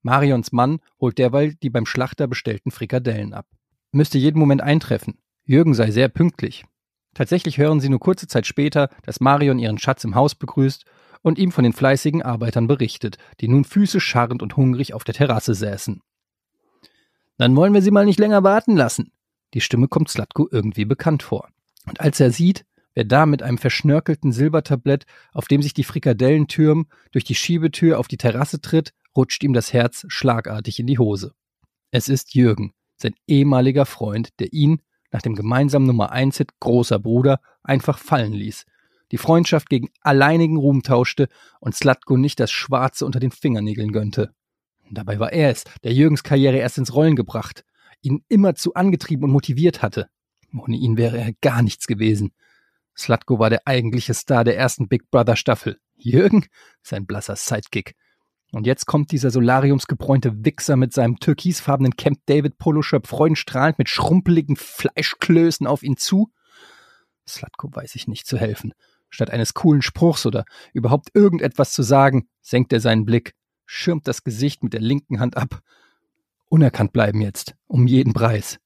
Marions 0.00 0.50
Mann 0.50 0.78
holt 0.98 1.18
derweil 1.18 1.56
die 1.56 1.68
beim 1.68 1.84
Schlachter 1.84 2.26
bestellten 2.26 2.70
Frikadellen 2.70 3.34
ab. 3.34 3.46
Müsste 3.92 4.16
jeden 4.16 4.38
Moment 4.38 4.62
eintreffen. 4.62 5.18
Jürgen 5.50 5.74
sei 5.74 5.90
sehr 5.90 6.08
pünktlich. 6.08 6.64
Tatsächlich 7.12 7.58
hören 7.58 7.80
sie 7.80 7.88
nur 7.88 7.98
kurze 7.98 8.28
Zeit 8.28 8.46
später, 8.46 8.88
dass 9.02 9.18
Marion 9.18 9.58
ihren 9.58 9.78
Schatz 9.78 10.04
im 10.04 10.14
Haus 10.14 10.36
begrüßt 10.36 10.84
und 11.22 11.38
ihm 11.38 11.50
von 11.50 11.64
den 11.64 11.72
fleißigen 11.72 12.22
Arbeitern 12.22 12.68
berichtet, 12.68 13.18
die 13.40 13.48
nun 13.48 13.64
Füße 13.64 13.98
scharrend 13.98 14.44
und 14.44 14.56
hungrig 14.56 14.94
auf 14.94 15.02
der 15.02 15.14
Terrasse 15.14 15.54
säßen. 15.54 16.02
Dann 17.36 17.56
wollen 17.56 17.74
wir 17.74 17.82
sie 17.82 17.90
mal 17.90 18.04
nicht 18.04 18.20
länger 18.20 18.44
warten 18.44 18.76
lassen. 18.76 19.10
Die 19.54 19.60
Stimme 19.60 19.88
kommt 19.88 20.08
Slatko 20.08 20.46
irgendwie 20.52 20.84
bekannt 20.84 21.24
vor. 21.24 21.48
Und 21.84 22.00
als 22.00 22.20
er 22.20 22.30
sieht, 22.30 22.64
wer 22.94 23.02
da 23.02 23.26
mit 23.26 23.42
einem 23.42 23.58
verschnörkelten 23.58 24.30
Silbertablett, 24.30 25.04
auf 25.32 25.48
dem 25.48 25.62
sich 25.62 25.74
die 25.74 25.82
Frikadellen 25.82 26.46
türmen, 26.46 26.86
durch 27.10 27.24
die 27.24 27.34
Schiebetür 27.34 27.98
auf 27.98 28.06
die 28.06 28.18
Terrasse 28.18 28.60
tritt, 28.60 28.92
rutscht 29.16 29.42
ihm 29.42 29.52
das 29.52 29.72
Herz 29.72 30.06
schlagartig 30.06 30.78
in 30.78 30.86
die 30.86 31.00
Hose. 31.00 31.34
Es 31.90 32.08
ist 32.08 32.36
Jürgen, 32.36 32.72
sein 32.98 33.14
ehemaliger 33.26 33.84
Freund, 33.84 34.28
der 34.38 34.52
ihn, 34.52 34.80
nach 35.10 35.22
dem 35.22 35.34
gemeinsamen 35.34 35.86
Nummer 35.86 36.12
1 36.12 36.38
Hit 36.38 36.60
Großer 36.60 36.98
Bruder 36.98 37.40
einfach 37.62 37.98
fallen 37.98 38.32
ließ, 38.32 38.64
die 39.10 39.18
Freundschaft 39.18 39.68
gegen 39.68 39.90
alleinigen 40.02 40.56
Ruhm 40.56 40.82
tauschte 40.82 41.28
und 41.58 41.74
Slatko 41.74 42.16
nicht 42.16 42.38
das 42.40 42.50
Schwarze 42.50 43.06
unter 43.06 43.20
den 43.20 43.32
Fingernägeln 43.32 43.92
gönnte. 43.92 44.32
Dabei 44.90 45.18
war 45.18 45.32
er 45.32 45.50
es, 45.50 45.64
der 45.84 45.92
Jürgens 45.92 46.22
Karriere 46.22 46.58
erst 46.58 46.78
ins 46.78 46.94
Rollen 46.94 47.16
gebracht, 47.16 47.64
ihn 48.02 48.24
immerzu 48.28 48.74
angetrieben 48.74 49.24
und 49.24 49.30
motiviert 49.30 49.82
hatte. 49.82 50.08
Ohne 50.56 50.76
ihn 50.76 50.96
wäre 50.96 51.18
er 51.18 51.32
gar 51.40 51.62
nichts 51.62 51.86
gewesen. 51.86 52.32
Slatko 52.96 53.38
war 53.38 53.50
der 53.50 53.66
eigentliche 53.66 54.14
Star 54.14 54.44
der 54.44 54.56
ersten 54.56 54.88
Big 54.88 55.10
Brother 55.10 55.36
Staffel. 55.36 55.78
Jürgen? 55.96 56.46
Sein 56.82 57.06
blasser 57.06 57.36
Sidekick. 57.36 57.94
Und 58.52 58.66
jetzt 58.66 58.86
kommt 58.86 59.12
dieser 59.12 59.30
solariumsgebräunte 59.30 60.44
Wichser 60.44 60.76
mit 60.76 60.92
seinem 60.92 61.18
türkisfarbenen 61.20 61.96
Camp 61.96 62.18
David 62.26 62.58
Poloshop 62.58 63.06
freudenstrahlend 63.06 63.78
mit 63.78 63.88
schrumpeligen 63.88 64.56
Fleischklößen 64.56 65.66
auf 65.66 65.82
ihn 65.82 65.96
zu. 65.96 66.30
Slatko 67.28 67.70
weiß 67.72 67.94
ich 67.94 68.08
nicht 68.08 68.26
zu 68.26 68.38
helfen. 68.38 68.72
Statt 69.08 69.30
eines 69.30 69.54
coolen 69.54 69.82
Spruchs 69.82 70.26
oder 70.26 70.44
überhaupt 70.72 71.10
irgendetwas 71.14 71.72
zu 71.72 71.82
sagen, 71.82 72.28
senkt 72.40 72.72
er 72.72 72.80
seinen 72.80 73.04
Blick, 73.04 73.34
schirmt 73.66 74.08
das 74.08 74.24
Gesicht 74.24 74.64
mit 74.64 74.72
der 74.72 74.80
linken 74.80 75.20
Hand 75.20 75.36
ab. 75.36 75.60
Unerkannt 76.48 76.92
bleiben 76.92 77.20
jetzt, 77.20 77.54
um 77.68 77.86
jeden 77.86 78.12
Preis. 78.12 78.58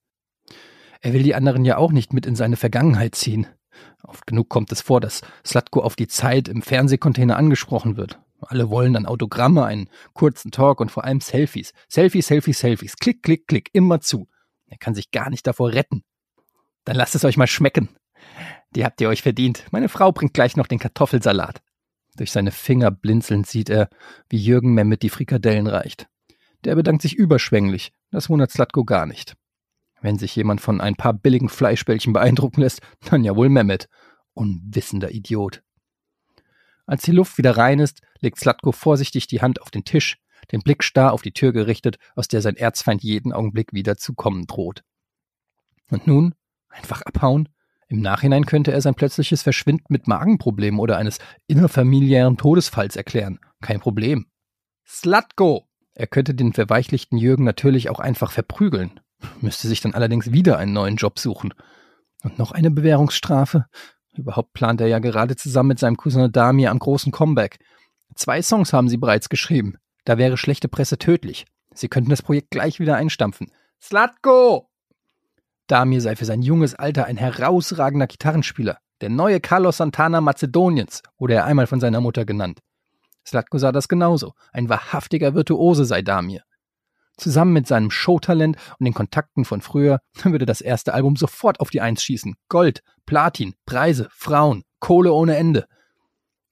Er 1.02 1.12
will 1.12 1.22
die 1.22 1.34
anderen 1.34 1.66
ja 1.66 1.76
auch 1.76 1.92
nicht 1.92 2.14
mit 2.14 2.24
in 2.24 2.36
seine 2.36 2.56
Vergangenheit 2.56 3.14
ziehen. 3.14 3.46
Oft 4.02 4.26
genug 4.26 4.48
kommt 4.48 4.72
es 4.72 4.80
vor, 4.80 5.00
dass 5.00 5.20
Slatko 5.44 5.80
auf 5.80 5.96
die 5.96 6.06
Zeit 6.06 6.48
im 6.48 6.62
Fernsehcontainer 6.62 7.36
angesprochen 7.36 7.98
wird. 7.98 8.18
Alle 8.50 8.70
wollen 8.70 8.94
dann 8.94 9.06
Autogramme, 9.06 9.64
einen 9.64 9.88
kurzen 10.12 10.50
Talk 10.50 10.80
und 10.80 10.90
vor 10.90 11.04
allem 11.04 11.20
Selfies. 11.20 11.72
Selfies, 11.88 12.26
Selfies, 12.26 12.58
Selfies. 12.58 12.96
Klick, 12.96 13.22
klick, 13.22 13.46
klick. 13.46 13.70
Immer 13.72 14.00
zu. 14.00 14.28
Er 14.66 14.78
kann 14.78 14.94
sich 14.94 15.10
gar 15.10 15.30
nicht 15.30 15.46
davor 15.46 15.72
retten. 15.72 16.04
Dann 16.84 16.96
lasst 16.96 17.14
es 17.14 17.24
euch 17.24 17.36
mal 17.36 17.46
schmecken. 17.46 17.88
Die 18.74 18.84
habt 18.84 19.00
ihr 19.00 19.08
euch 19.08 19.22
verdient. 19.22 19.64
Meine 19.70 19.88
Frau 19.88 20.12
bringt 20.12 20.34
gleich 20.34 20.56
noch 20.56 20.66
den 20.66 20.78
Kartoffelsalat. 20.78 21.62
Durch 22.16 22.30
seine 22.30 22.52
Finger 22.52 22.90
blinzelnd 22.90 23.46
sieht 23.46 23.70
er, 23.70 23.88
wie 24.28 24.36
Jürgen 24.36 24.74
Mehmet 24.74 25.02
die 25.02 25.10
Frikadellen 25.10 25.66
reicht. 25.66 26.06
Der 26.64 26.76
bedankt 26.76 27.02
sich 27.02 27.14
überschwänglich, 27.14 27.92
das 28.10 28.30
wundert 28.30 28.50
Slatko 28.50 28.84
gar 28.84 29.06
nicht. 29.06 29.34
Wenn 30.00 30.18
sich 30.18 30.36
jemand 30.36 30.60
von 30.60 30.80
ein 30.80 30.96
paar 30.96 31.12
billigen 31.12 31.48
Fleischbällchen 31.48 32.12
beeindrucken 32.12 32.60
lässt, 32.60 32.82
dann 33.08 33.24
ja 33.24 33.36
wohl 33.36 33.48
Mehmet. 33.48 33.88
Unwissender 34.34 35.10
Idiot. 35.10 35.62
Als 36.86 37.02
die 37.02 37.12
Luft 37.12 37.38
wieder 37.38 37.56
rein 37.56 37.78
ist, 37.78 38.00
legt 38.20 38.38
Slatko 38.38 38.72
vorsichtig 38.72 39.26
die 39.26 39.40
Hand 39.40 39.62
auf 39.62 39.70
den 39.70 39.84
Tisch, 39.84 40.18
den 40.52 40.60
Blick 40.60 40.84
starr 40.84 41.12
auf 41.12 41.22
die 41.22 41.32
Tür 41.32 41.52
gerichtet, 41.52 41.98
aus 42.14 42.28
der 42.28 42.42
sein 42.42 42.56
Erzfeind 42.56 43.02
jeden 43.02 43.32
Augenblick 43.32 43.72
wieder 43.72 43.96
zu 43.96 44.14
kommen 44.14 44.46
droht. 44.46 44.82
Und 45.90 46.06
nun? 46.06 46.34
Einfach 46.68 47.02
abhauen? 47.02 47.48
Im 47.88 48.00
Nachhinein 48.00 48.46
könnte 48.46 48.72
er 48.72 48.80
sein 48.80 48.94
plötzliches 48.94 49.42
Verschwinden 49.42 49.86
mit 49.88 50.08
Magenproblemen 50.08 50.80
oder 50.80 50.96
eines 50.96 51.18
innerfamiliären 51.46 52.36
Todesfalls 52.36 52.96
erklären. 52.96 53.38
Kein 53.60 53.80
Problem. 53.80 54.26
Slatko! 54.86 55.68
Er 55.94 56.06
könnte 56.08 56.34
den 56.34 56.52
verweichlichten 56.52 57.18
Jürgen 57.18 57.44
natürlich 57.44 57.88
auch 57.88 58.00
einfach 58.00 58.32
verprügeln, 58.32 58.98
müsste 59.40 59.68
sich 59.68 59.80
dann 59.80 59.94
allerdings 59.94 60.32
wieder 60.32 60.58
einen 60.58 60.72
neuen 60.72 60.96
Job 60.96 61.18
suchen. 61.18 61.54
Und 62.22 62.38
noch 62.38 62.52
eine 62.52 62.70
Bewährungsstrafe? 62.70 63.66
Überhaupt 64.16 64.52
plant 64.52 64.80
er 64.80 64.86
ja 64.86 64.98
gerade 64.98 65.36
zusammen 65.36 65.70
mit 65.70 65.78
seinem 65.78 65.96
Cousin 65.96 66.30
Damir 66.30 66.70
am 66.70 66.78
großen 66.78 67.12
Comeback. 67.12 67.58
Zwei 68.14 68.42
Songs 68.42 68.72
haben 68.72 68.88
sie 68.88 68.96
bereits 68.96 69.28
geschrieben. 69.28 69.76
Da 70.04 70.18
wäre 70.18 70.36
schlechte 70.36 70.68
Presse 70.68 70.98
tödlich. 70.98 71.46
Sie 71.72 71.88
könnten 71.88 72.10
das 72.10 72.22
Projekt 72.22 72.50
gleich 72.50 72.78
wieder 72.78 72.96
einstampfen. 72.96 73.50
Slatko! 73.80 74.68
Damir 75.66 76.00
sei 76.00 76.14
für 76.14 76.24
sein 76.24 76.42
junges 76.42 76.74
Alter 76.74 77.06
ein 77.06 77.16
herausragender 77.16 78.06
Gitarrenspieler. 78.06 78.78
Der 79.00 79.08
neue 79.08 79.40
Carlos 79.40 79.78
Santana 79.78 80.20
Mazedoniens, 80.20 81.02
wurde 81.18 81.34
er 81.34 81.44
einmal 81.46 81.66
von 81.66 81.80
seiner 81.80 82.00
Mutter 82.00 82.24
genannt. 82.24 82.60
Slatko 83.26 83.58
sah 83.58 83.72
das 83.72 83.88
genauso. 83.88 84.34
Ein 84.52 84.68
wahrhaftiger 84.68 85.34
Virtuose 85.34 85.84
sei 85.84 86.02
Damir. 86.02 86.42
Zusammen 87.16 87.52
mit 87.52 87.66
seinem 87.66 87.90
Showtalent 87.90 88.56
und 88.78 88.84
den 88.84 88.94
Kontakten 88.94 89.44
von 89.44 89.60
früher 89.60 90.00
würde 90.22 90.46
das 90.46 90.60
erste 90.60 90.94
Album 90.94 91.16
sofort 91.16 91.60
auf 91.60 91.70
die 91.70 91.80
Eins 91.80 92.02
schießen. 92.02 92.34
Gold, 92.48 92.82
Platin, 93.06 93.54
Preise, 93.66 94.08
Frauen, 94.10 94.64
Kohle 94.80 95.12
ohne 95.12 95.36
Ende. 95.36 95.66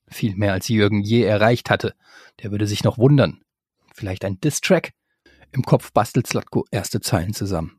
Viel 0.09 0.37
mehr 0.37 0.53
als 0.53 0.69
Jürgen 0.69 1.03
je 1.03 1.23
erreicht 1.23 1.71
hatte. 1.71 1.95
Der 2.43 2.51
würde 2.51 2.67
sich 2.67 2.85
noch 2.85 2.99
wundern. 2.99 3.41
Vielleicht 3.95 4.25
ein 4.25 4.41
Diss-Track? 4.41 4.93
Im 5.53 5.63
Kopf 5.63 5.93
bastelt 5.93 6.27
Slatko 6.27 6.65
erste 6.71 7.01
Zeilen 7.01 7.35
zusammen. 7.35 7.79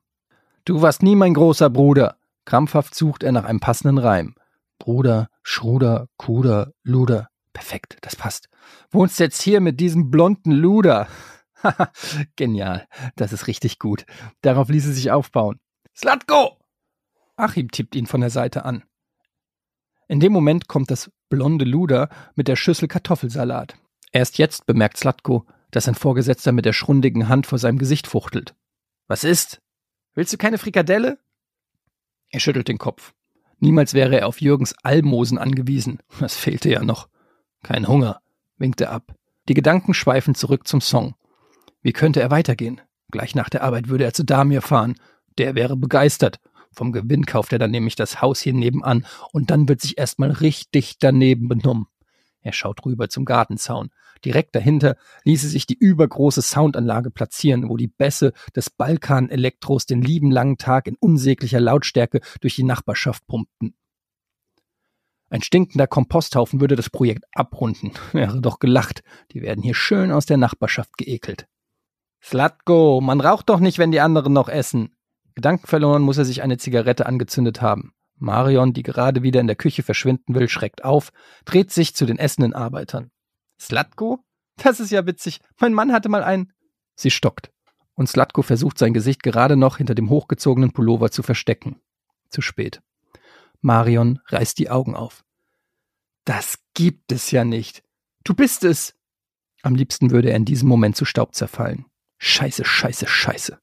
Du 0.66 0.82
warst 0.82 1.04
nie 1.04 1.16
mein 1.16 1.34
großer 1.34 1.70
Bruder. 1.70 2.18
Krampfhaft 2.46 2.96
sucht 2.96 3.24
er 3.24 3.32
nach 3.32 3.46
einem 3.46 3.60
passenden 3.60 3.98
Reim. 3.98 4.36
Bruder, 4.80 5.30
Schruder, 5.44 6.08
Kuder, 6.18 6.72
Luder. 6.84 7.30
Perfekt, 7.54 7.98
das 8.02 8.16
passt. 8.16 8.50
Wohnst 8.92 9.20
jetzt 9.20 9.42
hier 9.42 9.62
mit 9.62 9.80
diesem 9.80 10.10
blonden 10.10 10.52
Luder? 10.52 11.08
Genial, 12.36 12.88
das 13.15 13.34
ist 13.34 13.48
richtig 13.48 13.79
gut. 13.79 14.05
Darauf 14.41 14.70
ließe 14.70 14.93
sich 14.93 15.12
aufbauen. 15.12 15.60
Slatko! 15.96 16.58
Achim 17.36 17.72
tippt 17.72 17.96
ihn 17.96 18.05
von 18.05 18.22
der 18.22 18.29
Seite 18.29 18.65
an. 18.65 18.84
In 20.08 20.20
dem 20.20 20.34
Moment 20.34 20.67
kommt 20.67 20.91
das 20.91 21.12
blonde 21.29 21.65
Luder 21.65 22.10
mit 22.36 22.48
der 22.48 22.55
Schüssel 22.55 22.88
Kartoffelsalat. 22.88 23.75
Erst 24.12 24.38
jetzt 24.38 24.65
bemerkt 24.65 24.98
Slatko, 24.98 25.48
dass 25.72 25.86
sein 25.86 25.96
Vorgesetzter 25.96 26.51
mit 26.51 26.65
der 26.65 26.74
schrundigen 26.74 27.29
Hand 27.29 27.48
vor 27.48 27.58
seinem 27.58 27.79
Gesicht 27.79 28.05
fuchtelt. 28.08 28.55
Was 29.08 29.24
ist? 29.24 29.62
Willst 30.13 30.32
du 30.32 30.38
keine 30.38 30.60
Frikadelle? 30.60 31.17
Er 32.29 32.39
schüttelt 32.39 32.67
den 32.67 32.77
Kopf. 32.77 33.13
Niemals 33.60 33.93
wäre 33.93 34.20
er 34.20 34.27
auf 34.27 34.41
Jürgens 34.41 34.75
Almosen 34.84 35.38
angewiesen. 35.38 36.00
Das 36.20 36.36
fehlte 36.36 36.70
ja 36.70 36.84
noch. 36.84 37.10
Kein 37.63 37.88
Hunger, 37.88 38.22
winkt 38.58 38.82
er 38.82 38.91
ab. 38.91 39.15
Die 39.48 39.53
Gedanken 39.53 39.93
schweifen 39.93 40.36
zurück 40.36 40.67
zum 40.67 40.82
Song. 40.82 41.15
Wie 41.84 41.94
könnte 41.94 42.22
er 42.22 42.32
weitergehen? 42.32 42.82
Gleich 43.12 43.36
nach 43.36 43.50
der 43.50 43.63
Arbeit 43.63 43.90
würde 43.90 44.06
er 44.06 44.13
zu 44.13 44.24
Damir 44.24 44.62
fahren. 44.62 44.96
Der 45.38 45.54
wäre 45.54 45.78
begeistert. 45.78 46.40
Vom 46.72 46.92
Gewinn 46.92 47.25
kauft 47.25 47.54
er 47.54 47.60
dann 47.60 47.72
nämlich 47.72 47.96
das 47.96 48.22
Haus 48.22 48.40
hier 48.40 48.54
nebenan 48.54 49.06
und 49.32 49.52
dann 49.52 49.70
wird 49.70 49.82
sich 49.82 49.98
erstmal 49.98 50.32
richtig 50.32 50.98
daneben 50.98 51.48
benommen. 51.48 51.86
Er 52.42 52.54
schaut 52.54 52.86
rüber 52.86 53.10
zum 53.10 53.25
Gartenzaun. 53.25 53.92
Direkt 54.25 54.56
dahinter 54.56 54.96
ließe 55.24 55.48
sich 55.48 55.66
die 55.66 55.78
übergroße 55.78 56.42
Soundanlage 56.42 57.12
platzieren, 57.12 57.70
wo 57.70 57.78
die 57.78 57.88
Bässe 57.88 58.34
des 58.56 58.70
Balkan-Elektros 58.70 59.86
den 59.86 60.02
lieben 60.02 60.32
langen 60.32 60.58
Tag 60.58 60.88
in 60.88 60.96
unsäglicher 60.96 61.60
Lautstärke 61.60 62.22
durch 62.42 62.56
die 62.56 62.63
Nachbarschaft 62.63 63.28
pumpten. 63.28 63.75
Ein 65.30 65.42
stinkender 65.42 65.88
Komposthaufen 65.88 66.62
würde 66.62 66.75
das 66.75 66.90
Projekt 66.90 67.25
abrunden. 67.34 67.92
Wäre 68.13 68.40
doch 68.40 68.60
gelacht. 68.60 69.04
Die 69.32 69.42
werden 69.42 69.63
hier 69.63 69.74
schön 69.74 70.12
aus 70.12 70.25
der 70.25 70.38
Nachbarschaft 70.38 70.98
geekelt. 70.98 71.48
Slatko, 72.24 73.01
man 73.01 73.20
raucht 73.20 73.50
doch 73.50 73.60
nicht, 73.60 73.80
wenn 73.80 73.92
die 73.92 74.00
anderen 74.00 74.32
noch 74.32 74.48
essen. 74.48 74.96
Gedankenverloren 75.36 76.01
muss 76.01 76.18
er 76.18 76.25
sich 76.25 76.42
eine 76.42 76.58
Zigarette 76.58 77.06
angezündet 77.06 77.62
haben. 77.62 77.94
Marion, 78.15 78.72
die 78.72 78.84
gerade 78.84 79.24
wieder 79.24 79.42
in 79.42 79.48
der 79.48 79.58
Küche 79.58 79.84
verschwinden 79.84 80.34
will, 80.34 80.48
schreckt 80.48 80.86
auf, 80.86 81.12
dreht 81.44 81.72
sich 81.72 81.96
zu 81.96 82.06
den 82.06 82.18
essenden 82.18 82.53
Arbeitern. 82.53 83.12
Slatko? 83.60 84.20
Das 84.56 84.80
ist 84.80 84.92
ja 84.92 85.06
witzig. 85.06 85.42
Mein 85.60 85.74
Mann 85.74 85.92
hatte 85.92 86.08
mal 86.08 86.24
einen. 86.24 86.53
Sie 86.96 87.12
stockt. 87.12 87.51
Und 87.96 88.08
Slatko 88.08 88.42
versucht 88.42 88.77
sein 88.77 88.94
Gesicht 88.94 89.22
gerade 89.22 89.58
noch 89.58 89.77
hinter 89.77 89.96
dem 89.96 90.10
hochgezogenen 90.10 90.72
Pullover 90.72 91.12
zu 91.12 91.24
verstecken. 91.24 91.82
Zu 92.30 92.42
spät. 92.42 92.82
Marion 93.62 94.20
reißt 94.27 94.58
die 94.60 94.70
Augen 94.70 94.96
auf. 94.96 95.25
Das 96.24 96.60
gibt 96.74 97.12
es 97.12 97.32
ja 97.32 97.44
nicht. 97.44 97.84
Du 98.24 98.34
bist 98.34 98.63
es. 98.63 98.96
Am 99.62 99.75
liebsten 99.75 100.12
würde 100.12 100.30
er 100.30 100.38
in 100.38 100.46
diesem 100.46 100.70
Moment 100.70 100.96
zu 100.96 101.03
Staub 101.06 101.36
zerfallen. 101.36 101.86
Scheiße, 102.25 102.63
scheiße, 102.63 103.06
scheiße. 103.06 103.60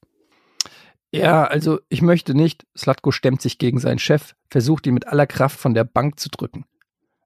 Ja, 1.12 1.45
also 1.45 1.81
ich 1.88 2.02
möchte 2.02 2.35
nicht. 2.35 2.67
Slatko 2.76 3.11
stemmt 3.11 3.40
sich 3.40 3.57
gegen 3.57 3.81
seinen 3.81 3.99
Chef, 3.99 4.35
versucht 4.50 4.87
ihn 4.87 4.93
mit 4.93 5.07
aller 5.07 5.26
Kraft 5.26 5.59
von 5.59 5.73
der 5.73 5.85
Bank 5.85 6.21
zu 6.21 6.29
drücken. 6.29 6.67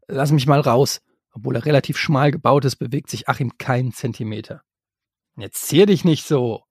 Lass 0.07 0.31
mich 0.31 0.47
mal 0.47 0.61
raus. 0.61 1.03
Obwohl 1.33 1.57
er 1.57 1.67
relativ 1.67 1.99
schmal 1.99 2.31
gebaut 2.31 2.64
ist, 2.64 2.76
bewegt 2.76 3.11
sich 3.11 3.29
Achim 3.29 3.59
keinen 3.59 3.93
Zentimeter. 3.93 4.62
Jetzt 5.37 5.67
zier 5.67 5.87
dich 5.87 6.05
nicht 6.05 6.25
so. 6.25 6.62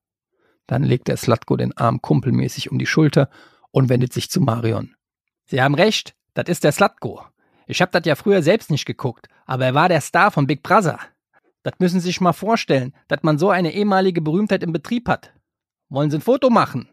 Dann 0.66 0.84
legt 0.84 1.10
der 1.10 1.18
Slatko 1.18 1.58
den 1.58 1.76
Arm 1.76 2.02
kumpelmäßig 2.02 2.72
um 2.72 2.80
die 2.80 2.86
Schulter 2.86 3.30
und 3.72 3.90
wendet 3.90 4.14
sich 4.14 4.30
zu 4.30 4.40
Marion. 4.40 4.96
Sie 5.44 5.62
haben 5.62 5.76
recht, 5.76 6.16
das 6.36 6.48
ist 6.48 6.64
der 6.64 6.72
Slatko. 6.72 7.22
Ich 7.68 7.82
hab 7.82 7.92
das 7.92 8.06
ja 8.06 8.16
früher 8.16 8.42
selbst 8.42 8.72
nicht 8.72 8.86
geguckt, 8.86 9.28
aber 9.46 9.66
er 9.66 9.74
war 9.74 9.90
der 9.90 10.00
Star 10.00 10.32
von 10.32 10.48
Big 10.48 10.64
Brother. 10.64 11.00
Das 11.64 11.74
müssen 11.80 12.00
Sie 12.00 12.08
sich 12.08 12.22
mal 12.22 12.34
vorstellen, 12.34 12.94
dass 13.08 13.24
man 13.24 13.38
so 13.38 13.50
eine 13.50 13.74
ehemalige 13.74 14.22
Berühmtheit 14.22 14.64
im 14.64 14.74
Betrieb 14.74 15.08
hat. 15.08 15.34
Wollen 15.90 16.12
Sie 16.12 16.18
ein 16.18 16.22
Foto 16.22 16.50
machen? 16.50 16.90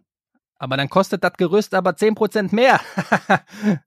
Aber 0.59 0.77
dann 0.77 0.89
kostet 0.89 1.25
das 1.25 1.33
Gerüst 1.35 1.75
aber 1.75 1.91
10% 1.91 2.55
mehr. 2.55 2.81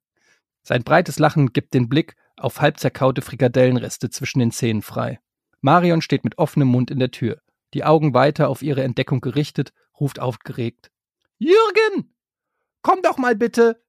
Sein 0.63 0.84
breites 0.84 1.20
Lachen 1.20 1.54
gibt 1.54 1.74
den 1.74 1.88
Blick 1.88 2.16
auf 2.38 2.62
halb 2.62 2.80
zerkaute 2.80 3.22
Frikadellenreste 3.22 4.10
zwischen 4.10 4.40
den 4.40 4.52
Zähnen 4.52 4.82
frei. 4.82 5.20
Marion 5.62 6.02
steht 6.02 6.24
mit 6.24 6.38
offenem 6.38 6.68
Mund 6.68 6.92
in 6.92 7.00
der 7.00 7.12
Tür, 7.12 7.42
die 7.74 7.84
Augen 7.84 8.13
weiter 8.13 8.50
auf 8.50 8.62
ihre 8.62 8.84
Entdeckung 8.84 9.22
gerichtet, 9.22 9.72
ruft 10.00 10.20
aufgeregt. 10.20 10.92
Jürgen! 11.38 12.13
Komm 12.82 13.02
doch 13.02 13.18
mal 13.18 13.36
bitte! 13.36 13.82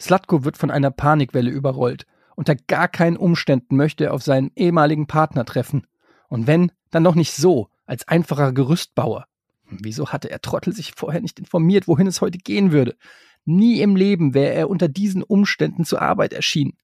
Slatko 0.00 0.44
wird 0.44 0.56
von 0.56 0.70
einer 0.70 0.90
Panikwelle 0.90 1.50
überrollt. 1.50 2.06
Unter 2.36 2.56
gar 2.56 2.88
keinen 2.88 3.16
Umständen 3.16 3.76
möchte 3.76 4.06
er 4.06 4.14
auf 4.14 4.22
seinen 4.22 4.50
ehemaligen 4.56 5.06
Partner 5.06 5.44
treffen. 5.44 5.86
Und 6.34 6.48
wenn, 6.48 6.72
dann 6.90 7.04
noch 7.04 7.14
nicht 7.14 7.32
so, 7.32 7.68
als 7.86 8.08
einfacher 8.08 8.52
Gerüstbauer. 8.52 9.28
Wieso 9.70 10.08
hatte 10.08 10.32
er 10.32 10.40
Trottel 10.40 10.72
sich 10.72 10.90
vorher 10.96 11.20
nicht 11.20 11.38
informiert, 11.38 11.86
wohin 11.86 12.08
es 12.08 12.20
heute 12.20 12.38
gehen 12.38 12.72
würde? 12.72 12.96
Nie 13.44 13.80
im 13.82 13.94
Leben 13.94 14.34
wäre 14.34 14.52
er 14.52 14.68
unter 14.68 14.88
diesen 14.88 15.22
Umständen 15.22 15.84
zur 15.84 16.02
Arbeit 16.02 16.32
erschienen. 16.32 16.76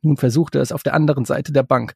Nun 0.00 0.16
versucht 0.16 0.56
er 0.56 0.62
es 0.62 0.72
auf 0.72 0.82
der 0.82 0.94
anderen 0.94 1.24
Seite 1.24 1.52
der 1.52 1.62
Bank, 1.62 1.94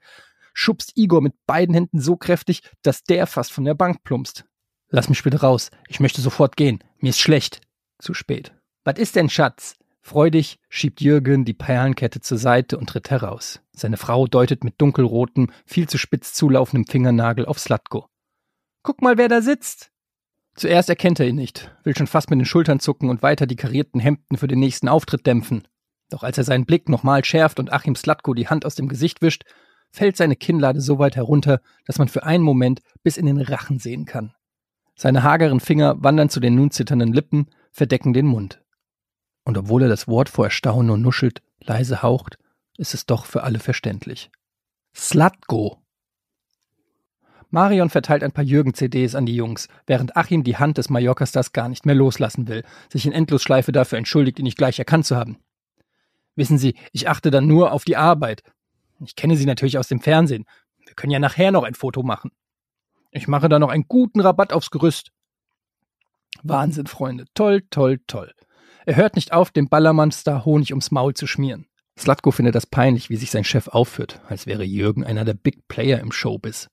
schubst 0.54 0.92
Igor 0.94 1.22
mit 1.22 1.34
beiden 1.44 1.74
Händen 1.74 1.98
so 1.98 2.16
kräftig, 2.16 2.62
dass 2.82 3.02
der 3.02 3.26
fast 3.26 3.52
von 3.52 3.64
der 3.64 3.74
Bank 3.74 4.04
plumpst. 4.04 4.44
Lass 4.88 5.08
mich 5.08 5.24
bitte 5.24 5.40
raus, 5.40 5.72
ich 5.88 5.98
möchte 5.98 6.20
sofort 6.20 6.56
gehen, 6.56 6.84
mir 7.00 7.10
ist 7.10 7.18
schlecht. 7.18 7.62
Zu 7.98 8.14
spät. 8.14 8.54
Was 8.84 9.00
ist 9.00 9.16
denn, 9.16 9.28
Schatz? 9.28 9.74
Freudig 10.06 10.60
schiebt 10.68 11.00
Jürgen 11.00 11.44
die 11.44 11.52
Perlenkette 11.52 12.20
zur 12.20 12.38
Seite 12.38 12.78
und 12.78 12.88
tritt 12.88 13.10
heraus. 13.10 13.60
Seine 13.72 13.96
Frau 13.96 14.28
deutet 14.28 14.62
mit 14.62 14.80
dunkelrotem, 14.80 15.50
viel 15.64 15.88
zu 15.88 15.98
spitz 15.98 16.32
zulaufendem 16.32 16.86
Fingernagel 16.86 17.44
auf 17.44 17.58
Slatko. 17.58 18.06
Guck 18.84 19.02
mal, 19.02 19.18
wer 19.18 19.26
da 19.26 19.42
sitzt! 19.42 19.90
Zuerst 20.54 20.88
erkennt 20.88 21.18
er 21.18 21.26
ihn 21.26 21.34
nicht, 21.34 21.76
will 21.82 21.96
schon 21.96 22.06
fast 22.06 22.30
mit 22.30 22.38
den 22.38 22.46
Schultern 22.46 22.78
zucken 22.78 23.10
und 23.10 23.24
weiter 23.24 23.48
die 23.48 23.56
karierten 23.56 23.98
Hemden 23.98 24.36
für 24.36 24.46
den 24.46 24.60
nächsten 24.60 24.88
Auftritt 24.88 25.26
dämpfen. 25.26 25.66
Doch 26.08 26.22
als 26.22 26.38
er 26.38 26.44
seinen 26.44 26.66
Blick 26.66 26.88
nochmal 26.88 27.24
schärft 27.24 27.58
und 27.58 27.72
Achim 27.72 27.96
Slatko 27.96 28.32
die 28.32 28.46
Hand 28.46 28.64
aus 28.64 28.76
dem 28.76 28.86
Gesicht 28.86 29.22
wischt, 29.22 29.42
fällt 29.90 30.16
seine 30.16 30.36
Kinnlade 30.36 30.80
so 30.80 31.00
weit 31.00 31.16
herunter, 31.16 31.60
dass 31.84 31.98
man 31.98 32.06
für 32.06 32.22
einen 32.22 32.44
Moment 32.44 32.80
bis 33.02 33.16
in 33.16 33.26
den 33.26 33.40
Rachen 33.40 33.80
sehen 33.80 34.04
kann. 34.04 34.34
Seine 34.94 35.24
hageren 35.24 35.58
Finger 35.58 35.96
wandern 35.98 36.28
zu 36.28 36.38
den 36.38 36.54
nun 36.54 36.70
zitternden 36.70 37.12
Lippen, 37.12 37.50
verdecken 37.72 38.12
den 38.12 38.26
Mund 38.26 38.60
und 39.46 39.56
obwohl 39.56 39.82
er 39.82 39.88
das 39.88 40.08
Wort 40.08 40.28
vor 40.28 40.46
Erstaunen 40.46 40.88
nur 40.88 40.98
nuschelt, 40.98 41.40
leise 41.60 42.02
haucht, 42.02 42.36
ist 42.76 42.94
es 42.94 43.06
doch 43.06 43.24
für 43.24 43.44
alle 43.44 43.60
verständlich. 43.60 44.28
Slatko. 44.92 45.80
Marion 47.50 47.88
verteilt 47.88 48.24
ein 48.24 48.32
paar 48.32 48.42
Jürgen-CDs 48.42 49.14
an 49.14 49.24
die 49.24 49.36
Jungs, 49.36 49.68
während 49.86 50.16
Achim 50.16 50.42
die 50.42 50.56
Hand 50.56 50.78
des 50.78 50.90
Mallorca-Stars 50.90 51.52
gar 51.52 51.68
nicht 51.68 51.86
mehr 51.86 51.94
loslassen 51.94 52.48
will, 52.48 52.64
sich 52.92 53.06
in 53.06 53.12
Endlosschleife 53.12 53.70
dafür 53.70 53.98
entschuldigt, 53.98 54.40
ihn 54.40 54.44
nicht 54.44 54.58
gleich 54.58 54.80
erkannt 54.80 55.06
zu 55.06 55.14
haben. 55.14 55.38
Wissen 56.34 56.58
Sie, 56.58 56.74
ich 56.90 57.08
achte 57.08 57.30
dann 57.30 57.46
nur 57.46 57.70
auf 57.70 57.84
die 57.84 57.96
Arbeit. 57.96 58.42
Ich 58.98 59.14
kenne 59.14 59.36
Sie 59.36 59.46
natürlich 59.46 59.78
aus 59.78 59.86
dem 59.86 60.00
Fernsehen. 60.00 60.44
Wir 60.84 60.94
können 60.94 61.12
ja 61.12 61.20
nachher 61.20 61.52
noch 61.52 61.62
ein 61.62 61.74
Foto 61.74 62.02
machen. 62.02 62.32
Ich 63.12 63.28
mache 63.28 63.48
da 63.48 63.60
noch 63.60 63.70
einen 63.70 63.86
guten 63.86 64.20
Rabatt 64.20 64.52
aufs 64.52 64.72
Gerüst. 64.72 65.12
Wahnsinn, 66.42 66.88
Freunde. 66.88 67.26
Toll, 67.32 67.62
toll, 67.70 68.00
toll. 68.08 68.32
Er 68.88 68.94
hört 68.94 69.16
nicht 69.16 69.32
auf, 69.32 69.50
dem 69.50 69.68
Ballermann-Star 69.68 70.44
Honig 70.44 70.70
ums 70.70 70.92
Maul 70.92 71.12
zu 71.12 71.26
schmieren. 71.26 71.66
Slatko 71.98 72.30
findet 72.30 72.54
das 72.54 72.66
peinlich, 72.66 73.10
wie 73.10 73.16
sich 73.16 73.32
sein 73.32 73.42
Chef 73.42 73.66
aufführt, 73.66 74.20
als 74.28 74.46
wäre 74.46 74.62
Jürgen 74.62 75.02
einer 75.02 75.24
der 75.24 75.34
Big 75.34 75.66
Player 75.66 75.98
im 75.98 76.12
Showbiz. 76.12 76.68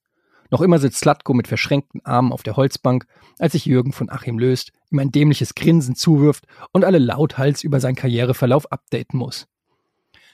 Noch 0.51 0.62
immer 0.62 0.77
sitzt 0.77 1.00
Slatko 1.00 1.34
mit 1.34 1.48
verschränkten 1.48 2.05
Armen 2.05 2.32
auf 2.32 2.43
der 2.43 2.55
Holzbank, 2.55 3.08
als 3.39 3.53
sich 3.53 3.65
Jürgen 3.65 3.93
von 3.93 4.12
Achim 4.12 4.38
löst, 4.38 4.74
ihm 4.91 5.00
ein 5.00 5.10
dämliches 5.10 5.55
Grinsen 5.55 5.96
zuwirft 5.96 6.46
und 6.72 6.86
alle 6.86 7.00
lauthals 7.00 7.63
über 7.63 7.79
seinen 7.79 7.96
Karriereverlauf 7.96 8.72
updaten 8.72 9.17
muss. 9.17 9.48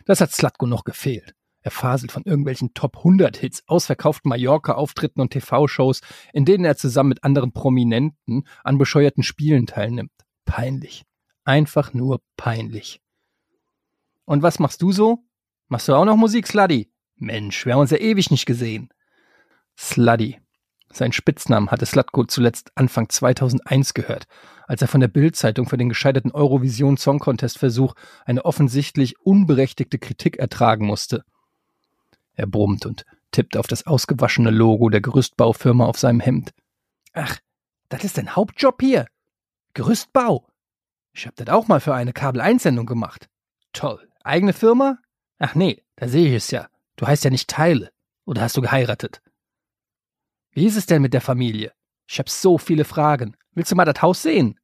Das 0.03 0.19
hat 0.19 0.33
Slatko 0.33 0.65
noch 0.65 0.83
gefehlt. 0.83 1.33
Er 1.62 1.71
faselt 1.71 2.12
von 2.12 2.24
irgendwelchen 2.25 2.74
Top 2.74 2.98
100 2.98 3.38
Hits, 3.38 3.63
ausverkauften 3.67 4.27
Mallorca-Auftritten 4.27 5.21
und 5.21 5.31
TV-Shows, 5.31 6.01
in 6.33 6.43
denen 6.43 6.65
er 6.65 6.75
zusammen 6.75 7.09
mit 7.09 7.24
anderen 7.24 7.53
Prominenten 7.53 8.45
an 8.65 8.77
bescheuerten 8.77 9.24
Spielen 9.24 9.65
teilnimmt. 9.65 10.12
Peinlich. 10.43 11.05
Einfach 11.49 11.95
nur 11.95 12.21
peinlich. 12.37 13.01
Und 14.25 14.43
was 14.43 14.59
machst 14.59 14.83
du 14.83 14.91
so? 14.91 15.25
Machst 15.67 15.87
du 15.87 15.95
auch 15.95 16.05
noch 16.05 16.15
Musik, 16.15 16.45
Sluddy? 16.45 16.93
Mensch, 17.15 17.65
wir 17.65 17.73
haben 17.73 17.79
uns 17.79 17.89
ja 17.89 17.97
ewig 17.97 18.29
nicht 18.29 18.45
gesehen. 18.45 18.89
Sluddy. 19.75 20.39
Sein 20.93 21.11
Spitznamen 21.11 21.71
hatte 21.71 21.87
Slatko 21.87 22.25
zuletzt 22.25 22.71
Anfang 22.75 23.09
2001 23.09 23.95
gehört, 23.95 24.27
als 24.67 24.83
er 24.83 24.87
von 24.87 25.01
der 25.01 25.07
Bild-Zeitung 25.07 25.67
für 25.67 25.77
den 25.77 25.89
gescheiterten 25.89 26.29
Eurovision 26.31 26.97
Song 26.97 27.17
Contest 27.17 27.57
Versuch 27.57 27.95
eine 28.25 28.45
offensichtlich 28.45 29.19
unberechtigte 29.19 29.97
Kritik 29.97 30.37
ertragen 30.37 30.85
musste. 30.85 31.25
Er 32.33 32.45
brummt 32.45 32.85
und 32.85 33.07
tippt 33.31 33.57
auf 33.57 33.65
das 33.65 33.87
ausgewaschene 33.87 34.51
Logo 34.51 34.89
der 34.89 35.01
Gerüstbaufirma 35.01 35.87
auf 35.87 35.97
seinem 35.97 36.19
Hemd. 36.19 36.53
Ach, 37.13 37.39
das 37.89 38.03
ist 38.03 38.19
dein 38.19 38.35
Hauptjob 38.35 38.79
hier? 38.81 39.07
Gerüstbau? 39.73 40.45
Ich 41.13 41.27
hab 41.27 41.35
das 41.35 41.49
auch 41.49 41.67
mal 41.67 41.79
für 41.79 41.93
eine 41.93 42.13
Kabel-1-Sendung 42.13 42.85
gemacht. 42.85 43.27
Toll. 43.73 44.07
Eigene 44.23 44.53
Firma? 44.53 44.99
Ach 45.39 45.55
nee, 45.55 45.83
da 45.95 46.07
sehe 46.07 46.27
ich 46.27 46.35
es 46.35 46.51
ja. 46.51 46.67
Du 46.95 47.07
heißt 47.07 47.23
ja 47.23 47.29
nicht 47.29 47.49
Teile. 47.49 47.91
Oder 48.25 48.41
hast 48.41 48.57
du 48.57 48.61
geheiratet? 48.61 49.21
Wie 50.51 50.65
ist 50.65 50.75
es 50.75 50.85
denn 50.85 51.01
mit 51.01 51.13
der 51.13 51.21
Familie? 51.21 51.71
Ich 52.07 52.19
hab 52.19 52.29
so 52.29 52.57
viele 52.57 52.85
Fragen. 52.85 53.35
Willst 53.53 53.71
du 53.71 53.75
mal 53.75 53.85
das 53.85 54.01
Haus 54.01 54.21
sehen? 54.21 54.59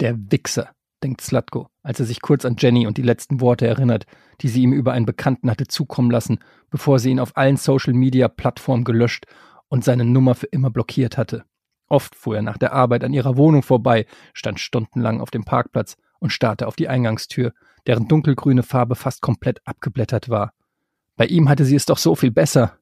Der 0.00 0.16
Wichser, 0.30 0.74
denkt 1.02 1.20
Slatko, 1.20 1.68
als 1.82 2.00
er 2.00 2.06
sich 2.06 2.20
kurz 2.20 2.44
an 2.44 2.56
Jenny 2.58 2.86
und 2.86 2.98
die 2.98 3.02
letzten 3.02 3.40
Worte 3.40 3.66
erinnert, 3.66 4.06
die 4.40 4.48
sie 4.48 4.62
ihm 4.62 4.72
über 4.72 4.92
einen 4.92 5.06
Bekannten 5.06 5.50
hatte 5.50 5.66
zukommen 5.66 6.10
lassen, 6.10 6.40
bevor 6.70 6.98
sie 6.98 7.10
ihn 7.10 7.20
auf 7.20 7.36
allen 7.36 7.56
Social-Media-Plattformen 7.56 8.84
gelöscht 8.84 9.26
und 9.68 9.84
seine 9.84 10.04
Nummer 10.04 10.34
für 10.34 10.46
immer 10.46 10.70
blockiert 10.70 11.16
hatte. 11.16 11.44
Oft 11.92 12.14
fuhr 12.14 12.36
er 12.36 12.42
nach 12.42 12.56
der 12.56 12.72
Arbeit 12.72 13.04
an 13.04 13.12
ihrer 13.12 13.36
Wohnung 13.36 13.62
vorbei, 13.62 14.06
stand 14.32 14.58
stundenlang 14.60 15.20
auf 15.20 15.30
dem 15.30 15.44
Parkplatz 15.44 15.98
und 16.20 16.32
starrte 16.32 16.66
auf 16.66 16.74
die 16.74 16.88
Eingangstür, 16.88 17.52
deren 17.86 18.08
dunkelgrüne 18.08 18.62
Farbe 18.62 18.94
fast 18.94 19.20
komplett 19.20 19.60
abgeblättert 19.66 20.30
war. 20.30 20.54
Bei 21.16 21.26
ihm 21.26 21.50
hatte 21.50 21.66
sie 21.66 21.76
es 21.76 21.84
doch 21.84 21.98
so 21.98 22.14
viel 22.14 22.30
besser. 22.30 22.78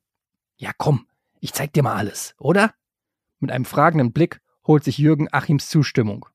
Ja, 0.58 0.70
komm, 0.78 1.08
ich 1.40 1.52
zeig 1.52 1.72
dir 1.72 1.82
mal 1.82 1.96
alles, 1.96 2.36
oder? 2.38 2.72
Mit 3.40 3.50
einem 3.50 3.64
fragenden 3.64 4.12
Blick 4.12 4.40
holt 4.64 4.84
sich 4.84 4.98
Jürgen 4.98 5.26
Achims 5.32 5.68
Zustimmung. 5.68 6.26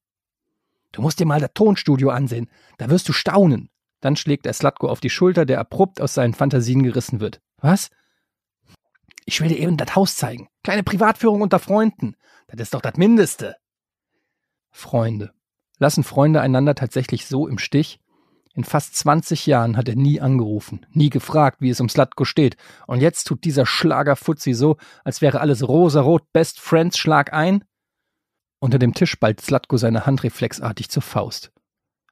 Du 0.91 1.01
musst 1.01 1.21
dir 1.21 1.25
mal 1.25 1.39
das 1.39 1.51
Tonstudio 1.53 2.09
ansehen, 2.09 2.49
da 2.77 2.89
wirst 2.89 3.07
du 3.07 3.13
staunen. 3.13 3.69
Dann 4.01 4.17
schlägt 4.17 4.45
er 4.45 4.51
Slatko 4.51 4.89
auf 4.89 4.99
die 4.99 5.09
Schulter, 5.09 5.45
der 5.45 5.61
abrupt 5.61 6.01
aus 6.01 6.13
seinen 6.13 6.33
Fantasien 6.33 6.83
gerissen 6.83 7.21
wird. 7.21 7.39
Was? 7.55 7.89
Ich 9.25 9.41
will 9.41 9.49
dir 9.49 9.59
eben 9.59 9.77
das 9.77 9.95
Haus 9.95 10.15
zeigen. 10.15 10.47
Kleine 10.63 10.83
Privatführung 10.83 11.41
unter 11.41 11.59
Freunden. 11.59 12.15
Das 12.47 12.61
ist 12.61 12.73
doch 12.73 12.81
das 12.81 12.95
Mindeste. 12.95 13.55
Freunde. 14.71 15.33
Lassen 15.79 16.03
Freunde 16.03 16.41
einander 16.41 16.75
tatsächlich 16.75 17.25
so 17.25 17.47
im 17.47 17.57
Stich? 17.57 17.99
In 18.53 18.63
fast 18.63 18.95
20 18.95 19.47
Jahren 19.47 19.75
hat 19.75 19.89
er 19.89 19.95
nie 19.95 20.21
angerufen, 20.21 20.85
nie 20.91 21.09
gefragt, 21.09 21.59
wie 21.59 21.69
es 21.69 21.81
um 21.81 21.89
Slatko 21.89 22.23
steht. 22.23 22.55
Und 22.87 23.01
jetzt 23.01 23.25
tut 23.25 23.43
dieser 23.43 23.65
Schlagerfuzzi 23.65 24.53
so, 24.53 24.77
als 25.03 25.21
wäre 25.21 25.41
alles 25.41 25.67
rosarot, 25.67 26.31
Best 26.31 26.61
Friends, 26.61 26.97
Schlag 26.97 27.33
ein. 27.33 27.65
Unter 28.59 28.79
dem 28.79 28.93
Tisch 28.93 29.19
ballt 29.19 29.41
Slatko 29.41 29.75
seine 29.75 30.05
Hand 30.05 30.23
reflexartig 30.23 30.89
zur 30.89 31.03
Faust. 31.03 31.51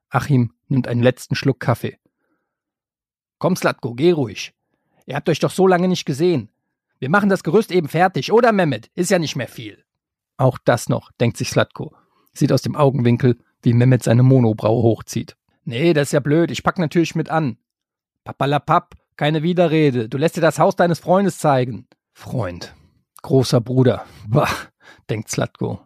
Achim 0.10 0.54
nimmt 0.68 0.88
einen 0.88 1.02
letzten 1.02 1.36
Schluck 1.36 1.62
Kaffee. 1.62 1.98
Komm, 3.40 3.56
Slatko, 3.56 3.94
geh 3.94 4.12
ruhig. 4.12 4.54
Ihr 5.06 5.16
habt 5.16 5.30
euch 5.30 5.40
doch 5.40 5.52
so 5.52 5.66
lange 5.66 5.88
nicht 5.88 6.06
gesehen. 6.06 6.50
Wir 7.04 7.10
machen 7.10 7.28
das 7.28 7.44
Gerüst 7.44 7.70
eben 7.74 7.90
fertig, 7.90 8.32
oder 8.32 8.54
Mehmet? 8.54 8.90
Ist 8.96 9.12
ja 9.12 9.20
nicht 9.20 9.36
mehr 9.36 9.50
viel. 9.50 9.84
Auch 10.38 10.58
das 10.58 10.88
noch, 10.88 11.12
denkt 11.20 11.36
sich 11.36 11.50
Slatko. 11.50 11.94
Sieht 12.32 12.54
aus 12.54 12.62
dem 12.62 12.78
Augenwinkel, 12.78 13.38
wie 13.62 13.74
Mehmet 13.74 14.04
seine 14.04 14.24
Monobraue 14.24 14.82
hochzieht. 14.82 15.36
Nee, 15.66 15.92
das 15.92 16.04
ist 16.08 16.12
ja 16.14 16.22
blöd. 16.22 16.50
Ich 16.50 16.64
pack 16.64 16.80
natürlich 16.80 17.14
mit 17.14 17.28
an. 17.28 17.58
Papalapap, 18.24 18.96
keine 19.18 19.44
Widerrede. 19.44 20.08
Du 20.08 20.18
lässt 20.18 20.38
dir 20.38 20.42
das 20.42 20.60
Haus 20.60 20.78
deines 20.78 21.00
Freundes 21.00 21.40
zeigen. 21.40 21.90
Freund. 22.14 22.74
Großer 23.22 23.60
Bruder. 23.60 24.06
Bah, 24.26 24.48
denkt 25.10 25.30
Slatko. 25.30 25.82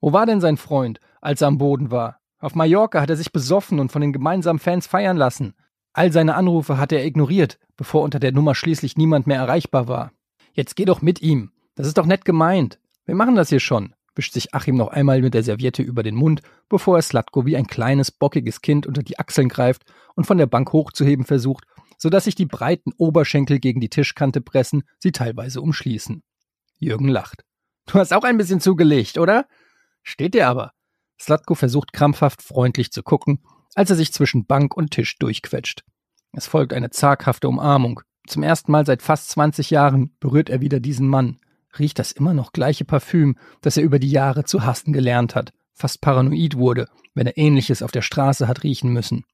Wo 0.00 0.14
war 0.14 0.24
denn 0.24 0.40
sein 0.40 0.56
Freund, 0.56 1.00
als 1.20 1.42
er 1.42 1.48
am 1.48 1.58
Boden 1.58 1.90
war? 1.90 2.20
Auf 2.38 2.54
Mallorca 2.54 3.02
hat 3.02 3.10
er 3.10 3.16
sich 3.16 3.30
besoffen 3.30 3.78
und 3.78 3.92
von 3.92 4.00
den 4.00 4.14
gemeinsamen 4.14 4.58
Fans 4.58 4.86
feiern 4.86 5.18
lassen. 5.18 5.52
All 5.92 6.12
seine 6.12 6.34
Anrufe 6.34 6.78
hatte 6.78 6.96
er 6.96 7.04
ignoriert, 7.04 7.58
bevor 7.76 8.04
unter 8.04 8.20
der 8.20 8.32
Nummer 8.32 8.54
schließlich 8.54 8.96
niemand 8.96 9.26
mehr 9.26 9.36
erreichbar 9.36 9.86
war. 9.86 10.12
Jetzt 10.56 10.74
geh 10.74 10.84
doch 10.84 11.00
mit 11.00 11.22
ihm. 11.22 11.52
Das 11.76 11.86
ist 11.86 11.96
doch 11.96 12.06
nett 12.06 12.24
gemeint. 12.24 12.80
Wir 13.04 13.14
machen 13.14 13.36
das 13.36 13.50
hier 13.50 13.60
schon 13.60 13.94
wischt 14.16 14.32
sich 14.32 14.54
Achim 14.54 14.76
noch 14.76 14.88
einmal 14.88 15.20
mit 15.20 15.34
der 15.34 15.42
Serviette 15.42 15.82
über 15.82 16.02
den 16.02 16.14
Mund, 16.14 16.40
bevor 16.68 16.96
er 16.96 17.02
Slatko 17.02 17.46
wie 17.46 17.56
ein 17.56 17.66
kleines, 17.66 18.10
bockiges 18.10 18.62
Kind 18.62 18.86
unter 18.86 19.02
die 19.02 19.18
Achseln 19.18 19.48
greift 19.48 19.84
und 20.14 20.26
von 20.26 20.38
der 20.38 20.46
Bank 20.46 20.72
hochzuheben 20.72 21.24
versucht, 21.24 21.64
sodass 21.98 22.24
sich 22.24 22.34
die 22.34 22.46
breiten 22.46 22.92
Oberschenkel 22.96 23.58
gegen 23.58 23.80
die 23.80 23.90
Tischkante 23.90 24.40
pressen, 24.40 24.82
sie 24.98 25.12
teilweise 25.12 25.60
umschließen. 25.60 26.22
Jürgen 26.78 27.08
lacht. 27.08 27.44
Du 27.86 27.94
hast 27.94 28.12
auch 28.12 28.24
ein 28.24 28.38
bisschen 28.38 28.60
zugelegt, 28.60 29.18
oder? 29.18 29.46
Steht 30.02 30.34
dir 30.34 30.48
aber. 30.48 30.72
Slatko 31.20 31.54
versucht 31.54 31.92
krampfhaft 31.92 32.42
freundlich 32.42 32.90
zu 32.90 33.02
gucken, 33.02 33.40
als 33.74 33.90
er 33.90 33.96
sich 33.96 34.12
zwischen 34.12 34.46
Bank 34.46 34.76
und 34.76 34.90
Tisch 34.90 35.18
durchquetscht. 35.18 35.84
Es 36.32 36.46
folgt 36.46 36.72
eine 36.72 36.90
zaghafte 36.90 37.48
Umarmung. 37.48 38.00
Zum 38.26 38.42
ersten 38.42 38.72
Mal 38.72 38.86
seit 38.86 39.02
fast 39.02 39.30
20 39.30 39.70
Jahren 39.70 40.14
berührt 40.20 40.50
er 40.50 40.60
wieder 40.60 40.80
diesen 40.80 41.08
Mann 41.08 41.38
riecht 41.78 41.98
das 41.98 42.12
immer 42.12 42.34
noch 42.34 42.52
gleiche 42.52 42.84
Parfüm, 42.84 43.36
das 43.60 43.76
er 43.76 43.82
über 43.82 43.98
die 43.98 44.10
Jahre 44.10 44.44
zu 44.44 44.64
hassen 44.64 44.92
gelernt 44.92 45.34
hat, 45.34 45.52
fast 45.72 46.00
paranoid 46.00 46.56
wurde, 46.56 46.88
wenn 47.14 47.26
er 47.26 47.36
ähnliches 47.36 47.82
auf 47.82 47.92
der 47.92 48.02
Straße 48.02 48.48
hat 48.48 48.62
riechen 48.62 48.92
müssen. 48.92 49.24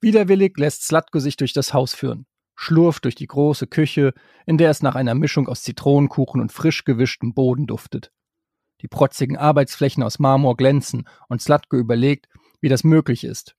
Widerwillig 0.00 0.56
lässt 0.56 0.84
Slatko 0.84 1.18
sich 1.20 1.36
durch 1.36 1.52
das 1.52 1.72
Haus 1.72 1.94
führen, 1.94 2.26
schlurft 2.56 3.04
durch 3.04 3.14
die 3.14 3.26
große 3.26 3.66
Küche, 3.66 4.14
in 4.46 4.58
der 4.58 4.70
es 4.70 4.82
nach 4.82 4.96
einer 4.96 5.14
Mischung 5.14 5.48
aus 5.48 5.62
Zitronenkuchen 5.62 6.40
und 6.40 6.52
frisch 6.52 6.84
gewischtem 6.84 7.34
Boden 7.34 7.66
duftet. 7.66 8.10
Die 8.80 8.88
protzigen 8.88 9.36
Arbeitsflächen 9.36 10.02
aus 10.02 10.18
Marmor 10.18 10.56
glänzen 10.56 11.06
und 11.28 11.40
Slatko 11.40 11.76
überlegt, 11.76 12.28
wie 12.60 12.68
das 12.68 12.82
möglich 12.82 13.22
ist. 13.22 13.54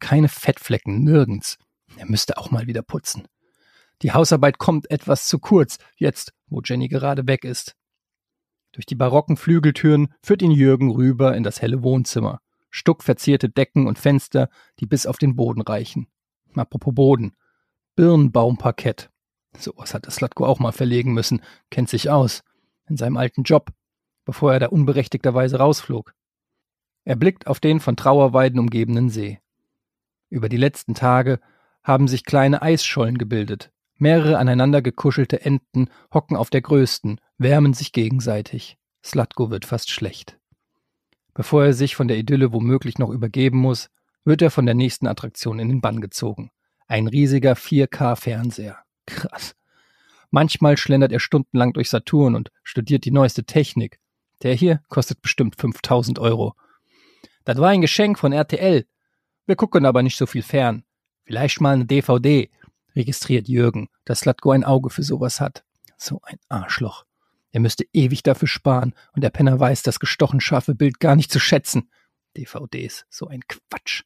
Keine 0.00 0.28
Fettflecken, 0.28 1.02
nirgends. 1.02 1.56
Er 1.96 2.06
müsste 2.06 2.38
auch 2.38 2.50
mal 2.50 2.66
wieder 2.66 2.82
putzen. 2.82 3.26
Die 4.02 4.12
Hausarbeit 4.12 4.58
kommt 4.58 4.90
etwas 4.90 5.26
zu 5.26 5.38
kurz, 5.38 5.78
jetzt, 5.96 6.34
wo 6.48 6.60
Jenny 6.62 6.88
gerade 6.88 7.26
weg 7.26 7.44
ist. 7.44 7.74
Durch 8.72 8.84
die 8.84 8.94
barocken 8.94 9.36
Flügeltüren 9.36 10.12
führt 10.22 10.42
ihn 10.42 10.50
Jürgen 10.50 10.90
rüber 10.90 11.34
in 11.34 11.42
das 11.42 11.62
helle 11.62 11.82
Wohnzimmer. 11.82 12.40
Stuckverzierte 12.70 13.48
Decken 13.48 13.86
und 13.86 13.98
Fenster, 13.98 14.50
die 14.80 14.86
bis 14.86 15.06
auf 15.06 15.16
den 15.16 15.34
Boden 15.34 15.62
reichen. 15.62 16.08
Apropos 16.54 16.94
Boden. 16.94 17.34
Birnbaumparkett. 17.94 19.10
Sowas 19.58 19.94
hat 19.94 20.10
Slatko 20.10 20.44
auch 20.44 20.58
mal 20.58 20.72
verlegen 20.72 21.14
müssen, 21.14 21.40
kennt 21.70 21.88
sich 21.88 22.10
aus. 22.10 22.42
In 22.86 22.98
seinem 22.98 23.16
alten 23.16 23.44
Job, 23.44 23.72
bevor 24.26 24.52
er 24.52 24.60
da 24.60 24.66
unberechtigterweise 24.66 25.56
rausflog. 25.56 26.14
Er 27.04 27.16
blickt 27.16 27.46
auf 27.46 27.60
den 27.60 27.80
von 27.80 27.96
Trauerweiden 27.96 28.58
umgebenen 28.58 29.08
See. 29.08 29.40
Über 30.28 30.50
die 30.50 30.58
letzten 30.58 30.94
Tage 30.94 31.40
haben 31.86 32.08
sich 32.08 32.24
kleine 32.24 32.60
Eisschollen 32.60 33.16
gebildet, 33.16 33.70
Mehrere 33.98 34.38
aneinander 34.38 34.82
gekuschelte 34.82 35.40
Enten 35.44 35.88
hocken 36.12 36.36
auf 36.36 36.50
der 36.50 36.60
größten, 36.60 37.18
wärmen 37.38 37.72
sich 37.72 37.92
gegenseitig. 37.92 38.76
Slatko 39.02 39.50
wird 39.50 39.64
fast 39.64 39.90
schlecht. 39.90 40.38
Bevor 41.32 41.64
er 41.64 41.72
sich 41.72 41.96
von 41.96 42.08
der 42.08 42.18
Idylle 42.18 42.52
womöglich 42.52 42.98
noch 42.98 43.10
übergeben 43.10 43.58
muss, 43.58 43.88
wird 44.24 44.42
er 44.42 44.50
von 44.50 44.66
der 44.66 44.74
nächsten 44.74 45.06
Attraktion 45.06 45.58
in 45.58 45.68
den 45.68 45.80
Bann 45.80 46.00
gezogen. 46.00 46.50
Ein 46.88 47.06
riesiger 47.06 47.54
4K-Fernseher. 47.54 48.78
Krass. 49.06 49.54
Manchmal 50.30 50.76
schlendert 50.76 51.12
er 51.12 51.20
stundenlang 51.20 51.72
durch 51.72 51.88
Saturn 51.88 52.34
und 52.34 52.50
studiert 52.64 53.04
die 53.04 53.12
neueste 53.12 53.44
Technik. 53.44 53.98
Der 54.42 54.54
hier 54.54 54.82
kostet 54.88 55.22
bestimmt 55.22 55.56
5000 55.56 56.18
Euro. 56.18 56.54
Das 57.44 57.58
war 57.58 57.70
ein 57.70 57.80
Geschenk 57.80 58.18
von 58.18 58.32
RTL. 58.32 58.86
Wir 59.46 59.56
gucken 59.56 59.86
aber 59.86 60.02
nicht 60.02 60.18
so 60.18 60.26
viel 60.26 60.42
fern. 60.42 60.84
Vielleicht 61.26 61.60
mal 61.60 61.74
eine 61.74 61.86
DVD, 61.86 62.50
registriert 62.94 63.48
Jürgen, 63.48 63.88
dass 64.04 64.20
Slatko 64.20 64.52
ein 64.52 64.64
Auge 64.64 64.90
für 64.90 65.02
sowas 65.02 65.40
hat. 65.40 65.64
So 65.98 66.20
ein 66.22 66.38
Arschloch. 66.48 67.04
Er 67.50 67.60
müsste 67.60 67.84
ewig 67.92 68.22
dafür 68.22 68.48
sparen 68.48 68.94
und 69.12 69.22
der 69.24 69.30
Penner 69.30 69.58
weiß 69.58 69.82
das 69.82 69.98
gestochen 69.98 70.40
scharfe 70.40 70.74
Bild 70.74 71.00
gar 71.00 71.16
nicht 71.16 71.32
zu 71.32 71.40
schätzen. 71.40 71.90
DVDs, 72.36 73.06
so 73.10 73.26
ein 73.26 73.40
Quatsch. 73.48 74.02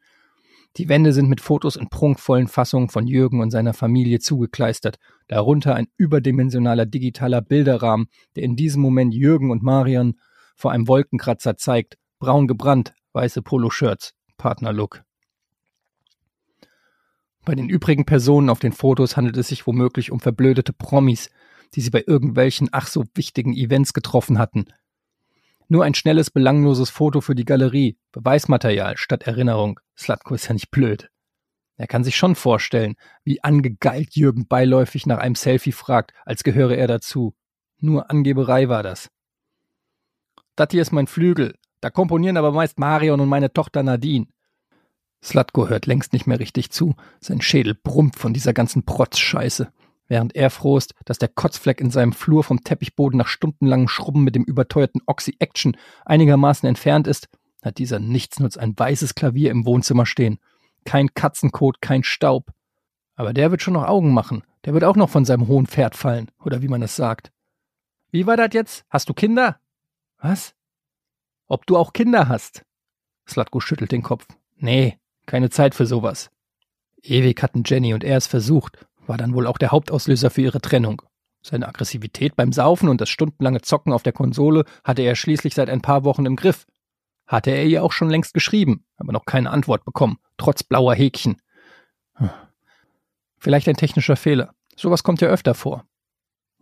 Die 0.77 0.89
Wände 0.89 1.13
sind 1.13 1.29
mit 1.29 1.41
Fotos 1.41 1.77
in 1.77 1.89
prunkvollen 1.89 2.49
Fassungen 2.49 2.89
von 2.89 3.07
Jürgen 3.07 3.41
und 3.41 3.51
seiner 3.51 3.75
Familie 3.75 4.21
zugekleistert, 4.21 4.99
darunter 5.27 5.75
ein 5.75 5.89
überdimensionaler 5.97 6.87
digitaler 6.87 7.43
Bilderrahmen, 7.43 8.07
der 8.37 8.45
in 8.45 8.57
diesem 8.57 8.81
Moment 8.81 9.13
Jürgen 9.13 9.51
und 9.51 9.63
Marion 9.63 10.21
vor 10.55 10.71
einem 10.71 10.87
Wolkenkratzer 10.87 11.57
zeigt, 11.57 11.99
braun 12.19 12.47
gebrannt, 12.47 12.95
weiße 13.13 13.43
Poloshirts, 13.43 14.15
Partnerlook. 14.37 15.03
Bei 17.45 17.55
den 17.55 17.69
übrigen 17.69 18.05
Personen 18.05 18.51
auf 18.51 18.59
den 18.59 18.73
Fotos 18.73 19.17
handelt 19.17 19.37
es 19.37 19.49
sich 19.49 19.67
womöglich 19.67 20.13
um 20.13 20.21
verblödete 20.21 20.73
Promis, 20.73 21.31
die 21.75 21.81
sie 21.81 21.91
bei 21.91 22.05
irgendwelchen 22.07 22.69
ach 22.73 22.87
so 22.87 23.05
wichtigen 23.15 23.55
Events 23.55 23.93
getroffen 23.93 24.39
hatten. 24.39 24.67
Nur 25.69 25.85
ein 25.85 25.95
schnelles, 25.95 26.31
belangloses 26.31 26.91
Foto 26.91 27.21
für 27.21 27.35
die 27.35 27.45
Galerie, 27.45 27.97
Beweismaterial 28.13 28.97
statt 28.97 29.23
Erinnerung. 29.23 29.79
Slatko 29.97 30.35
ist 30.35 30.49
ja 30.49 30.53
nicht 30.53 30.71
blöd. 30.71 31.11
Er 31.77 31.87
kann 31.87 32.05
sich 32.05 32.17
schon 32.17 32.35
vorstellen, 32.35 32.97
wie 33.25 33.43
angegeilt 33.43 34.15
Jürgen 34.15 34.47
beiläufig 34.47 35.07
nach 35.07 35.19
einem 35.19 35.37
Selfie 35.37 35.73
fragt, 35.73 36.13
als 36.27 36.43
gehöre 36.43 36.77
er 36.77 36.89
dazu. 36.89 37.35
Nur 37.79 38.11
Angeberei 38.11 38.69
war 38.69 38.83
das. 38.83 39.09
Das 40.57 40.69
hier 40.73 40.83
ist 40.83 40.93
mein 40.93 41.07
Flügel. 41.07 41.55
Da 41.81 41.89
komponieren 41.89 42.37
aber 42.37 42.53
meist 42.53 42.79
Marion 42.79 43.21
und 43.21 43.29
meine 43.31 43.53
Tochter 43.53 43.83
Nadine. 43.83 44.27
Slatko 45.23 45.69
hört 45.69 45.87
längst 45.87 46.13
nicht 46.13 46.27
mehr 46.27 46.41
richtig 46.41 46.71
zu. 46.71 46.95
Sein 47.21 47.41
Schädel 47.41 47.75
brummt 47.75 48.17
von 48.17 48.33
dieser 48.33 48.53
ganzen 48.53 48.85
Protzscheiße. 48.85 49.73
Während 50.09 50.35
er 50.35 50.51
froh 50.51 50.77
ist, 50.77 50.95
dass 51.05 51.19
der 51.19 51.29
Kotzfleck 51.29 51.81
in 51.81 51.91
seinem 51.91 52.13
Flur 52.13 52.43
vom 52.43 52.65
Teppichboden 52.65 53.19
nach 53.19 53.29
stundenlangen 53.29 53.87
Schrubben 53.87 54.25
mit 54.25 54.35
dem 54.35 54.43
überteuerten 54.45 55.03
Oxy-Action 55.07 55.77
einigermaßen 56.05 56.69
entfernt 56.69 57.07
ist, 57.07 57.29
hat 57.63 57.79
dieser 57.79 58.01
Nichtsnutz 58.01 58.57
ein 58.57 58.77
weißes 58.77 59.15
Klavier 59.15 59.51
im 59.51 59.67
Wohnzimmer 59.67 60.07
stehen. 60.07 60.39
Kein 60.85 61.15
Katzenkot, 61.15 61.81
kein 61.81 62.03
Staub. 62.03 62.51
Aber 63.15 63.33
der 63.33 63.51
wird 63.51 63.63
schon 63.63 63.75
noch 63.75 63.87
Augen 63.87 64.13
machen. 64.13 64.43
Der 64.65 64.75
wird 64.75 64.85
auch 64.85 64.97
noch 64.97 65.11
von 65.11 65.25
seinem 65.25 65.47
hohen 65.47 65.67
Pferd 65.67 65.95
fallen, 65.95 66.31
oder 66.43 66.63
wie 66.63 66.69
man 66.69 66.83
es 66.83 66.97
sagt. 66.97 67.31
Wie 68.11 68.27
war 68.27 68.37
das 68.37 68.51
jetzt? 68.53 68.85
Hast 68.89 69.09
du 69.09 69.15
Kinder? 69.15 69.61
Was? 70.19 70.55
Ob 71.47 71.67
du 71.67 71.77
auch 71.77 71.93
Kinder 71.93 72.29
hast? 72.29 72.65
Slatko 73.29 73.61
schüttelt 73.61 73.93
den 73.93 74.03
Kopf. 74.03 74.27
Nee, 74.57 74.99
keine 75.31 75.49
Zeit 75.49 75.77
für 75.77 75.87
sowas. 75.87 76.29
Ewig 77.03 77.41
hatten 77.41 77.63
Jenny 77.65 77.95
und 77.95 78.03
er 78.03 78.17
es 78.17 78.27
versucht, 78.27 78.85
war 79.07 79.17
dann 79.17 79.33
wohl 79.33 79.47
auch 79.47 79.59
der 79.59 79.71
Hauptauslöser 79.71 80.29
für 80.29 80.43
ihre 80.43 80.61
Trennung. 80.61 81.03
Seine 81.41 81.69
Aggressivität 81.69 82.35
beim 82.35 82.53
Saufen 82.53 82.89
und 82.89 83.01
das 83.01 83.09
stundenlange 83.09 83.63
Zocken 83.63 83.93
auf 83.93 84.03
der 84.03 84.13
Konsole 84.13 84.65
hatte 84.83 85.03
er 85.03 85.15
schließlich 85.15 85.55
seit 85.55 85.71
ein 85.71 85.83
paar 85.83 86.03
Wochen 86.03 86.27
im 86.27 86.35
Griff. 86.35 86.67
Hatte 87.29 87.53
er 87.53 87.65
ihr 87.65 87.85
auch 87.85 87.93
schon 87.93 88.11
längst 88.11 88.35
geschrieben, 88.35 88.85
aber 88.97 89.13
noch 89.13 89.25
keine 89.25 89.51
Antwort 89.51 89.85
bekommen, 89.85 90.19
trotz 90.37 90.65
blauer 90.65 90.97
Häkchen. 90.97 91.41
Vielleicht 93.39 93.69
ein 93.69 93.77
technischer 93.77 94.17
Fehler. 94.17 94.53
Sowas 94.77 95.05
kommt 95.05 95.21
ja 95.21 95.29
öfter 95.29 95.55
vor. 95.55 95.85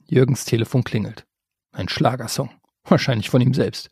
Jürgens 0.05 0.45
Telefon 0.45 0.85
klingelt. 0.85 1.27
Ein 1.73 1.89
Schlagersong. 1.89 2.51
Wahrscheinlich 2.85 3.31
von 3.31 3.41
ihm 3.41 3.55
selbst. 3.55 3.89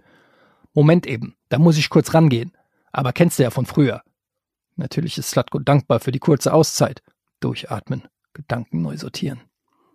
Moment 0.74 1.06
eben, 1.06 1.34
da 1.48 1.58
muss 1.58 1.78
ich 1.78 1.88
kurz 1.88 2.12
rangehen. 2.12 2.52
Aber 2.92 3.14
kennst 3.14 3.38
du 3.38 3.42
ja 3.42 3.50
von 3.50 3.64
früher. 3.64 4.02
Natürlich 4.76 5.18
ist 5.18 5.30
Slatko 5.30 5.58
dankbar 5.58 6.00
für 6.00 6.12
die 6.12 6.18
kurze 6.18 6.52
Auszeit. 6.52 7.02
Durchatmen. 7.40 8.04
Gedanken 8.34 8.82
neu 8.82 8.96
sortieren. 8.96 9.40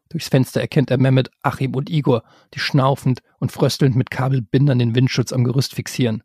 Durchs 0.09 0.27
Fenster 0.27 0.59
erkennt 0.59 0.91
er 0.91 0.97
Mehmet, 0.97 1.29
Achim 1.41 1.75
und 1.75 1.89
Igor, 1.89 2.23
die 2.53 2.59
schnaufend 2.59 3.21
und 3.39 3.51
fröstelnd 3.51 3.95
mit 3.95 4.11
Kabelbindern 4.11 4.79
den 4.79 4.95
Windschutz 4.95 5.31
am 5.31 5.43
Gerüst 5.43 5.73
fixieren. 5.75 6.23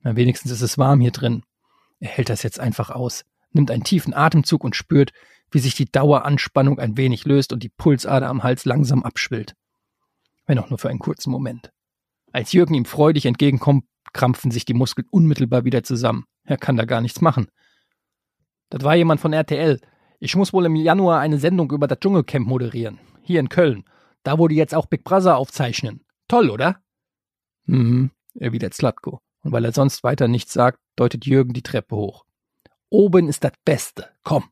Na, 0.00 0.16
wenigstens 0.16 0.52
ist 0.52 0.62
es 0.62 0.78
warm 0.78 1.00
hier 1.00 1.10
drin. 1.10 1.42
Er 1.98 2.08
hält 2.08 2.30
das 2.30 2.42
jetzt 2.42 2.60
einfach 2.60 2.90
aus, 2.90 3.24
nimmt 3.50 3.70
einen 3.70 3.84
tiefen 3.84 4.14
Atemzug 4.14 4.64
und 4.64 4.76
spürt, 4.76 5.12
wie 5.50 5.58
sich 5.58 5.74
die 5.74 5.90
Daueranspannung 5.90 6.78
ein 6.78 6.96
wenig 6.96 7.24
löst 7.24 7.52
und 7.52 7.62
die 7.62 7.68
Pulsader 7.68 8.28
am 8.28 8.44
Hals 8.44 8.64
langsam 8.64 9.02
abschwillt. 9.02 9.54
Wenn 10.46 10.58
auch 10.58 10.70
nur 10.70 10.78
für 10.78 10.88
einen 10.88 10.98
kurzen 10.98 11.30
Moment. 11.30 11.72
Als 12.32 12.52
Jürgen 12.52 12.74
ihm 12.74 12.84
freudig 12.84 13.26
entgegenkommt, 13.26 13.84
krampfen 14.12 14.50
sich 14.50 14.64
die 14.64 14.74
Muskeln 14.74 15.06
unmittelbar 15.10 15.64
wieder 15.64 15.82
zusammen. 15.82 16.24
Er 16.44 16.56
kann 16.56 16.76
da 16.76 16.84
gar 16.84 17.00
nichts 17.00 17.20
machen. 17.20 17.48
Das 18.70 18.82
war 18.84 18.94
jemand 18.94 19.20
von 19.20 19.32
RTL, 19.32 19.80
ich 20.20 20.34
muss 20.34 20.52
wohl 20.52 20.66
im 20.66 20.74
Januar 20.74 21.20
eine 21.20 21.38
Sendung 21.38 21.70
über 21.70 21.86
das 21.86 22.00
Dschungelcamp 22.00 22.46
moderieren. 22.46 22.98
Hier 23.22 23.40
in 23.40 23.48
Köln. 23.48 23.84
Da 24.24 24.36
die 24.36 24.56
jetzt 24.56 24.74
auch 24.74 24.86
Big 24.86 25.04
Brother 25.04 25.36
aufzeichnen. 25.36 26.04
Toll, 26.26 26.50
oder? 26.50 26.82
Mhm, 27.66 28.10
erwidert 28.34 28.74
Slatko. 28.74 29.20
Und 29.42 29.52
weil 29.52 29.64
er 29.64 29.72
sonst 29.72 30.02
weiter 30.02 30.26
nichts 30.26 30.52
sagt, 30.52 30.80
deutet 30.96 31.24
Jürgen 31.24 31.52
die 31.52 31.62
Treppe 31.62 31.94
hoch. 31.94 32.24
Oben 32.90 33.28
ist 33.28 33.44
das 33.44 33.52
Beste. 33.64 34.08
Komm. 34.24 34.44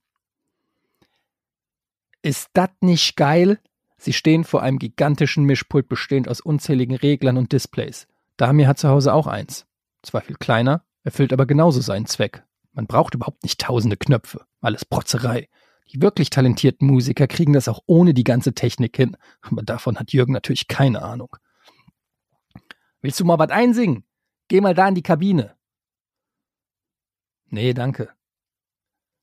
Ist 2.23 2.51
das 2.53 2.71
nicht 2.81 3.17
geil? 3.17 3.59
Sie 3.99 4.13
stehen 4.13 4.45
vor 4.45 4.63
einem 4.63 4.79
gigantischen 4.79 5.45
Mischpult 5.45 5.89
bestehend 5.89 6.29
aus 6.29 6.41
unzähligen 6.41 6.97
Reglern 6.97 7.39
und 7.39 7.53
Displays. 7.53 8.07
Damir 8.37 8.69
hat 8.69 8.79
zu 8.79 8.89
Hause 8.89 9.13
auch 9.13 9.27
eins. 9.27 9.67
Zwar 10.03 10.21
viel 10.21 10.37
kleiner, 10.37 10.85
erfüllt 11.03 11.33
aber 11.33 11.47
genauso 11.47 11.81
seinen 11.81 12.07
Zweck. 12.07 12.45
Man 12.77 12.87
braucht 12.87 13.15
überhaupt 13.15 13.43
nicht 13.43 13.59
tausende 13.59 13.97
Knöpfe. 13.97 14.45
Alles 14.61 14.85
Protzerei. 14.85 15.49
Die 15.93 16.03
wirklich 16.03 16.29
talentierten 16.29 16.87
Musiker 16.87 17.27
kriegen 17.27 17.55
das 17.55 17.69
auch 17.69 17.81
ohne 17.87 18.13
die 18.13 18.23
ganze 18.23 18.53
Technik 18.53 18.95
hin. 18.97 19.17
Aber 19.41 19.63
davon 19.63 19.99
hat 19.99 20.13
Jürgen 20.13 20.35
natürlich 20.35 20.69
keine 20.69 21.01
Ahnung. 21.01 21.35
Willst 23.01 23.19
du 23.19 23.25
mal 23.25 23.39
was 23.39 23.49
einsingen? 23.49 24.05
Geh 24.49 24.61
mal 24.61 24.75
da 24.75 24.89
in 24.89 24.95
die 24.95 25.03
Kabine. 25.03 25.57
Nee, 27.47 27.73
danke. 27.73 28.11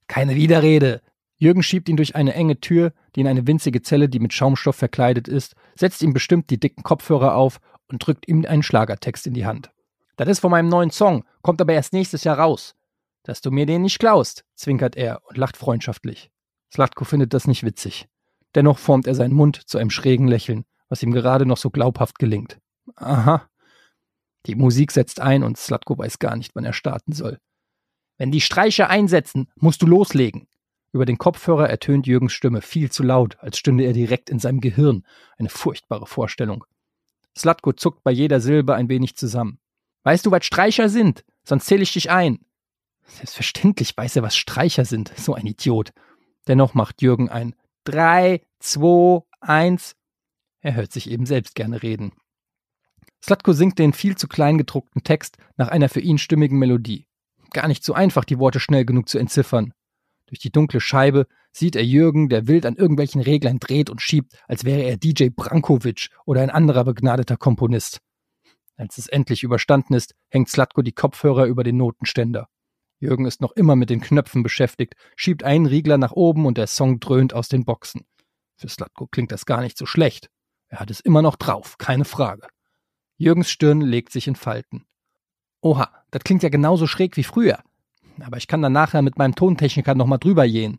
Keine 0.07 0.33
Widerrede. 0.33 1.03
Jürgen 1.37 1.61
schiebt 1.61 1.89
ihn 1.89 1.97
durch 1.97 2.15
eine 2.15 2.33
enge 2.33 2.59
Tür, 2.59 2.91
die 3.15 3.21
in 3.21 3.27
eine 3.27 3.45
winzige 3.45 3.83
Zelle, 3.83 4.09
die 4.09 4.19
mit 4.19 4.33
Schaumstoff 4.33 4.77
verkleidet 4.77 5.27
ist, 5.27 5.53
setzt 5.75 6.01
ihm 6.01 6.13
bestimmt 6.13 6.49
die 6.49 6.59
dicken 6.59 6.81
Kopfhörer 6.81 7.35
auf 7.35 7.59
und 7.87 8.05
drückt 8.05 8.27
ihm 8.27 8.45
einen 8.45 8.63
Schlagertext 8.63 9.27
in 9.27 9.35
die 9.35 9.45
Hand. 9.45 9.69
Das 10.15 10.27
ist 10.27 10.39
von 10.39 10.49
meinem 10.49 10.69
neuen 10.69 10.89
Song, 10.89 11.23
kommt 11.43 11.61
aber 11.61 11.73
erst 11.73 11.93
nächstes 11.93 12.23
Jahr 12.23 12.39
raus 12.39 12.75
dass 13.23 13.41
du 13.41 13.51
mir 13.51 13.65
den 13.65 13.81
nicht 13.81 13.99
klaust, 13.99 14.45
zwinkert 14.55 14.95
er 14.95 15.21
und 15.27 15.37
lacht 15.37 15.57
freundschaftlich. 15.57 16.31
Slatko 16.71 17.05
findet 17.05 17.33
das 17.33 17.47
nicht 17.47 17.63
witzig. 17.63 18.07
Dennoch 18.55 18.77
formt 18.77 19.07
er 19.07 19.15
seinen 19.15 19.33
Mund 19.33 19.67
zu 19.67 19.77
einem 19.77 19.89
schrägen 19.89 20.27
Lächeln, 20.27 20.65
was 20.89 21.01
ihm 21.03 21.11
gerade 21.11 21.45
noch 21.45 21.57
so 21.57 21.69
glaubhaft 21.69 22.19
gelingt. 22.19 22.59
Aha. 22.95 23.47
Die 24.45 24.55
Musik 24.55 24.91
setzt 24.91 25.19
ein 25.21 25.43
und 25.43 25.57
Slatko 25.57 25.97
weiß 25.97 26.19
gar 26.19 26.35
nicht, 26.35 26.53
wann 26.55 26.65
er 26.65 26.73
starten 26.73 27.13
soll. 27.13 27.39
Wenn 28.17 28.31
die 28.31 28.41
Streicher 28.41 28.89
einsetzen, 28.89 29.49
musst 29.55 29.81
du 29.81 29.87
loslegen. 29.87 30.47
Über 30.91 31.05
den 31.05 31.17
Kopfhörer 31.17 31.69
ertönt 31.69 32.05
Jürgens 32.05 32.33
Stimme 32.33 32.61
viel 32.61 32.91
zu 32.91 33.01
laut, 33.01 33.37
als 33.39 33.57
stünde 33.57 33.83
er 33.85 33.93
direkt 33.93 34.29
in 34.29 34.37
seinem 34.37 34.61
Gehirn. 34.61 35.05
Eine 35.37 35.49
furchtbare 35.49 36.05
Vorstellung. 36.05 36.65
Slatko 37.35 37.73
zuckt 37.73 38.03
bei 38.03 38.11
jeder 38.11 38.39
Silbe 38.39 38.75
ein 38.75 38.89
wenig 38.89 39.15
zusammen. 39.15 39.59
Weißt 40.03 40.25
du, 40.25 40.31
was 40.31 40.45
Streicher 40.45 40.89
sind? 40.89 41.23
Sonst 41.43 41.65
zähle 41.65 41.81
ich 41.81 41.93
dich 41.93 42.11
ein. 42.11 42.45
Selbstverständlich 43.05 43.95
weiß 43.95 44.15
er, 44.15 44.23
was 44.23 44.35
Streicher 44.35 44.85
sind. 44.85 45.11
So 45.17 45.33
ein 45.33 45.45
Idiot. 45.45 45.91
Dennoch 46.47 46.73
macht 46.73 47.01
Jürgen 47.01 47.29
ein 47.29 47.55
Drei, 47.83 48.41
zwei, 48.59 49.23
eins. 49.41 49.95
Er 50.61 50.75
hört 50.75 50.93
sich 50.93 51.09
eben 51.09 51.25
selbst 51.25 51.53
gerne 51.53 51.83
reden. 51.83 52.13
Slatko 53.21 53.51
singt 53.51 53.77
den 53.77 53.93
viel 53.93 54.15
zu 54.15 54.27
klein 54.27 54.57
gedruckten 54.57 55.03
Text 55.03 55.37
nach 55.57 55.67
einer 55.67 55.89
für 55.89 55.99
ihn 55.99 56.17
stimmigen 56.17 56.57
Melodie. 56.57 57.07
Gar 57.51 57.67
nicht 57.67 57.83
so 57.83 57.93
einfach, 57.93 58.23
die 58.23 58.39
Worte 58.39 58.59
schnell 58.59 58.85
genug 58.85 59.09
zu 59.09 59.17
entziffern. 59.17 59.73
Durch 60.27 60.39
die 60.39 60.51
dunkle 60.51 60.79
Scheibe 60.79 61.27
sieht 61.51 61.75
er 61.75 61.85
Jürgen, 61.85 62.29
der 62.29 62.47
wild 62.47 62.65
an 62.65 62.75
irgendwelchen 62.75 63.21
Reglern 63.21 63.59
dreht 63.59 63.89
und 63.89 64.01
schiebt, 64.01 64.33
als 64.47 64.63
wäre 64.63 64.81
er 64.81 64.97
DJ 64.97 65.27
Brankovic 65.29 66.09
oder 66.25 66.41
ein 66.41 66.49
anderer 66.49 66.85
begnadeter 66.85 67.37
Komponist. 67.37 67.99
Als 68.75 68.97
es 68.97 69.07
endlich 69.07 69.43
überstanden 69.43 69.93
ist, 69.93 70.15
hängt 70.29 70.49
Slatko 70.49 70.81
die 70.81 70.93
Kopfhörer 70.93 71.45
über 71.45 71.63
den 71.63 71.77
Notenständer. 71.77 72.47
Jürgen 73.03 73.25
ist 73.25 73.41
noch 73.41 73.51
immer 73.51 73.75
mit 73.75 73.89
den 73.89 73.99
Knöpfen 73.99 74.43
beschäftigt, 74.43 74.95
schiebt 75.17 75.43
einen 75.43 75.65
Riegler 75.65 75.97
nach 75.97 76.13
oben 76.13 76.45
und 76.45 76.57
der 76.57 76.67
Song 76.67 77.01
dröhnt 77.01 77.33
aus 77.33 77.49
den 77.49 77.65
Boxen. 77.65 78.05
Für 78.55 78.69
Slatko 78.69 79.07
klingt 79.07 79.33
das 79.33 79.45
gar 79.45 79.59
nicht 79.59 79.77
so 79.77 79.85
schlecht. 79.85 80.29
Er 80.69 80.79
hat 80.79 80.89
es 80.89 81.01
immer 81.01 81.21
noch 81.21 81.35
drauf, 81.35 81.77
keine 81.77 82.05
Frage. 82.05 82.47
Jürgens 83.17 83.49
Stirn 83.49 83.81
legt 83.81 84.13
sich 84.13 84.25
in 84.29 84.37
Falten. 84.37 84.85
Oha, 85.61 85.89
das 86.11 86.23
klingt 86.23 86.43
ja 86.43 86.49
genauso 86.49 86.87
schräg 86.87 87.17
wie 87.17 87.25
früher. 87.25 87.59
Aber 88.21 88.37
ich 88.37 88.47
kann 88.47 88.61
dann 88.61 88.71
nachher 88.71 89.01
mit 89.01 89.17
meinem 89.17 89.35
Tontechniker 89.35 89.95
nochmal 89.95 90.19
drüber 90.19 90.47
gehen. 90.47 90.77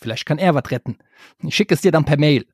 Vielleicht 0.00 0.26
kann 0.26 0.38
er 0.38 0.54
was 0.54 0.70
retten. 0.70 0.98
Ich 1.42 1.56
schicke 1.56 1.74
es 1.74 1.80
dir 1.80 1.90
dann 1.90 2.04
per 2.04 2.18
Mail. 2.18 2.46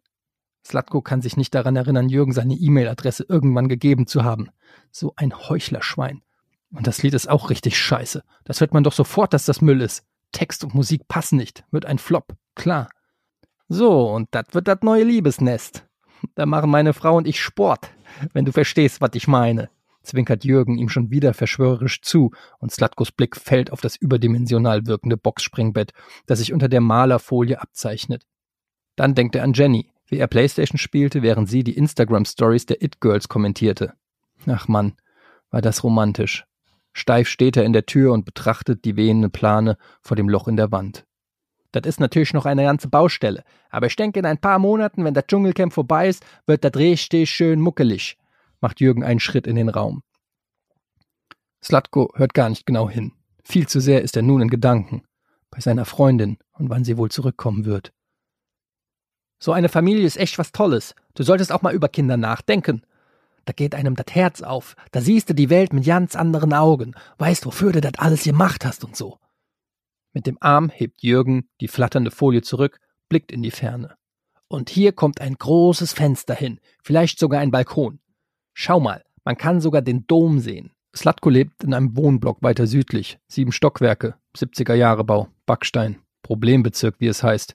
Slatko 0.64 1.02
kann 1.02 1.20
sich 1.20 1.36
nicht 1.36 1.54
daran 1.54 1.76
erinnern, 1.76 2.08
Jürgen 2.08 2.32
seine 2.32 2.54
E-Mail-Adresse 2.54 3.26
irgendwann 3.28 3.68
gegeben 3.68 4.06
zu 4.06 4.24
haben. 4.24 4.48
So 4.90 5.12
ein 5.16 5.36
Heuchlerschwein. 5.36 6.22
Und 6.76 6.86
das 6.86 7.02
Lied 7.02 7.14
ist 7.14 7.28
auch 7.28 7.48
richtig 7.48 7.78
scheiße. 7.78 8.22
Das 8.44 8.60
hört 8.60 8.74
man 8.74 8.84
doch 8.84 8.92
sofort, 8.92 9.32
dass 9.32 9.46
das 9.46 9.62
Müll 9.62 9.80
ist. 9.80 10.04
Text 10.32 10.62
und 10.62 10.74
Musik 10.74 11.08
passen 11.08 11.38
nicht. 11.38 11.64
Wird 11.70 11.86
ein 11.86 11.98
Flop. 11.98 12.36
Klar. 12.54 12.88
So, 13.68 14.10
und 14.10 14.28
das 14.30 14.46
wird 14.52 14.68
das 14.68 14.78
neue 14.82 15.04
Liebesnest. 15.04 15.86
Da 16.34 16.44
machen 16.46 16.70
meine 16.70 16.92
Frau 16.92 17.16
und 17.16 17.26
ich 17.26 17.40
Sport, 17.40 17.90
wenn 18.32 18.44
du 18.44 18.52
verstehst, 18.52 19.00
was 19.00 19.10
ich 19.14 19.26
meine. 19.26 19.70
Zwinkert 20.02 20.44
Jürgen 20.44 20.78
ihm 20.78 20.88
schon 20.88 21.10
wieder 21.10 21.34
verschwörerisch 21.34 22.00
zu 22.02 22.30
und 22.58 22.70
Slatkos 22.70 23.10
Blick 23.10 23.36
fällt 23.36 23.72
auf 23.72 23.80
das 23.80 23.96
überdimensional 23.96 24.86
wirkende 24.86 25.16
Boxspringbett, 25.16 25.92
das 26.26 26.38
sich 26.38 26.52
unter 26.52 26.68
der 26.68 26.80
Malerfolie 26.80 27.60
abzeichnet. 27.60 28.24
Dann 28.94 29.14
denkt 29.14 29.34
er 29.34 29.42
an 29.42 29.52
Jenny, 29.52 29.90
wie 30.06 30.18
er 30.18 30.28
Playstation 30.28 30.78
spielte, 30.78 31.22
während 31.22 31.48
sie 31.48 31.64
die 31.64 31.76
Instagram-Stories 31.76 32.66
der 32.66 32.82
It-Girls 32.82 33.28
kommentierte. 33.28 33.94
Ach 34.46 34.68
Mann, 34.68 34.94
war 35.50 35.60
das 35.60 35.82
romantisch. 35.82 36.45
Steif 36.98 37.28
steht 37.28 37.58
er 37.58 37.64
in 37.64 37.74
der 37.74 37.84
Tür 37.84 38.14
und 38.14 38.24
betrachtet 38.24 38.86
die 38.86 38.96
wehende 38.96 39.28
Plane 39.28 39.76
vor 40.00 40.16
dem 40.16 40.30
Loch 40.30 40.48
in 40.48 40.56
der 40.56 40.72
Wand. 40.72 41.04
Das 41.72 41.82
ist 41.84 42.00
natürlich 42.00 42.32
noch 42.32 42.46
eine 42.46 42.62
ganze 42.62 42.88
Baustelle, 42.88 43.44
aber 43.68 43.86
ich 43.86 43.96
denke, 43.96 44.18
in 44.18 44.24
ein 44.24 44.40
paar 44.40 44.58
Monaten, 44.58 45.04
wenn 45.04 45.12
das 45.12 45.26
Dschungelcamp 45.26 45.74
vorbei 45.74 46.08
ist, 46.08 46.24
wird 46.46 46.64
das 46.64 46.74
richtig 46.76 47.28
schön 47.30 47.60
muckelig, 47.60 48.16
macht 48.62 48.80
Jürgen 48.80 49.04
einen 49.04 49.20
Schritt 49.20 49.46
in 49.46 49.56
den 49.56 49.68
Raum. 49.68 50.02
Slatko 51.62 52.12
hört 52.14 52.32
gar 52.32 52.48
nicht 52.48 52.64
genau 52.64 52.88
hin. 52.88 53.12
Viel 53.44 53.68
zu 53.68 53.78
sehr 53.80 54.00
ist 54.00 54.16
er 54.16 54.22
nun 54.22 54.40
in 54.40 54.48
Gedanken 54.48 55.02
bei 55.50 55.60
seiner 55.60 55.84
Freundin 55.84 56.38
und 56.52 56.70
wann 56.70 56.84
sie 56.84 56.96
wohl 56.96 57.10
zurückkommen 57.10 57.66
wird. 57.66 57.92
So 59.38 59.52
eine 59.52 59.68
Familie 59.68 60.06
ist 60.06 60.16
echt 60.16 60.38
was 60.38 60.50
Tolles. 60.50 60.94
Du 61.12 61.24
solltest 61.24 61.52
auch 61.52 61.60
mal 61.60 61.74
über 61.74 61.90
Kinder 61.90 62.16
nachdenken. 62.16 62.86
Da 63.46 63.52
geht 63.52 63.74
einem 63.74 63.94
das 63.94 64.14
Herz 64.14 64.42
auf. 64.42 64.76
Da 64.92 65.00
siehst 65.00 65.30
du 65.30 65.34
die 65.34 65.48
Welt 65.48 65.72
mit 65.72 65.86
ganz 65.86 66.14
anderen 66.14 66.52
Augen. 66.52 66.94
Weißt, 67.18 67.46
wofür 67.46 67.72
du 67.72 67.80
das 67.80 67.92
alles 67.96 68.24
gemacht 68.24 68.66
hast 68.66 68.84
und 68.84 68.96
so. 68.96 69.18
Mit 70.12 70.26
dem 70.26 70.36
Arm 70.40 70.68
hebt 70.68 71.02
Jürgen 71.02 71.48
die 71.60 71.68
flatternde 71.68 72.10
Folie 72.10 72.42
zurück, 72.42 72.80
blickt 73.08 73.32
in 73.32 73.42
die 73.42 73.50
Ferne. 73.50 73.96
Und 74.48 74.68
hier 74.68 74.92
kommt 74.92 75.20
ein 75.20 75.34
großes 75.34 75.92
Fenster 75.92 76.34
hin, 76.34 76.60
vielleicht 76.82 77.18
sogar 77.18 77.40
ein 77.40 77.50
Balkon. 77.50 78.00
Schau 78.52 78.80
mal, 78.80 79.04
man 79.24 79.36
kann 79.36 79.60
sogar 79.60 79.82
den 79.82 80.06
Dom 80.06 80.40
sehen. 80.40 80.72
Slatko 80.94 81.28
lebt 81.28 81.62
in 81.62 81.74
einem 81.74 81.96
Wohnblock 81.96 82.42
weiter 82.42 82.66
südlich. 82.66 83.18
Sieben 83.28 83.52
Stockwerke, 83.52 84.14
70er 84.36 84.74
Jahre 84.74 85.04
Bau, 85.04 85.28
Backstein, 85.44 86.00
Problembezirk, 86.22 86.96
wie 86.98 87.08
es 87.08 87.22
heißt. 87.22 87.54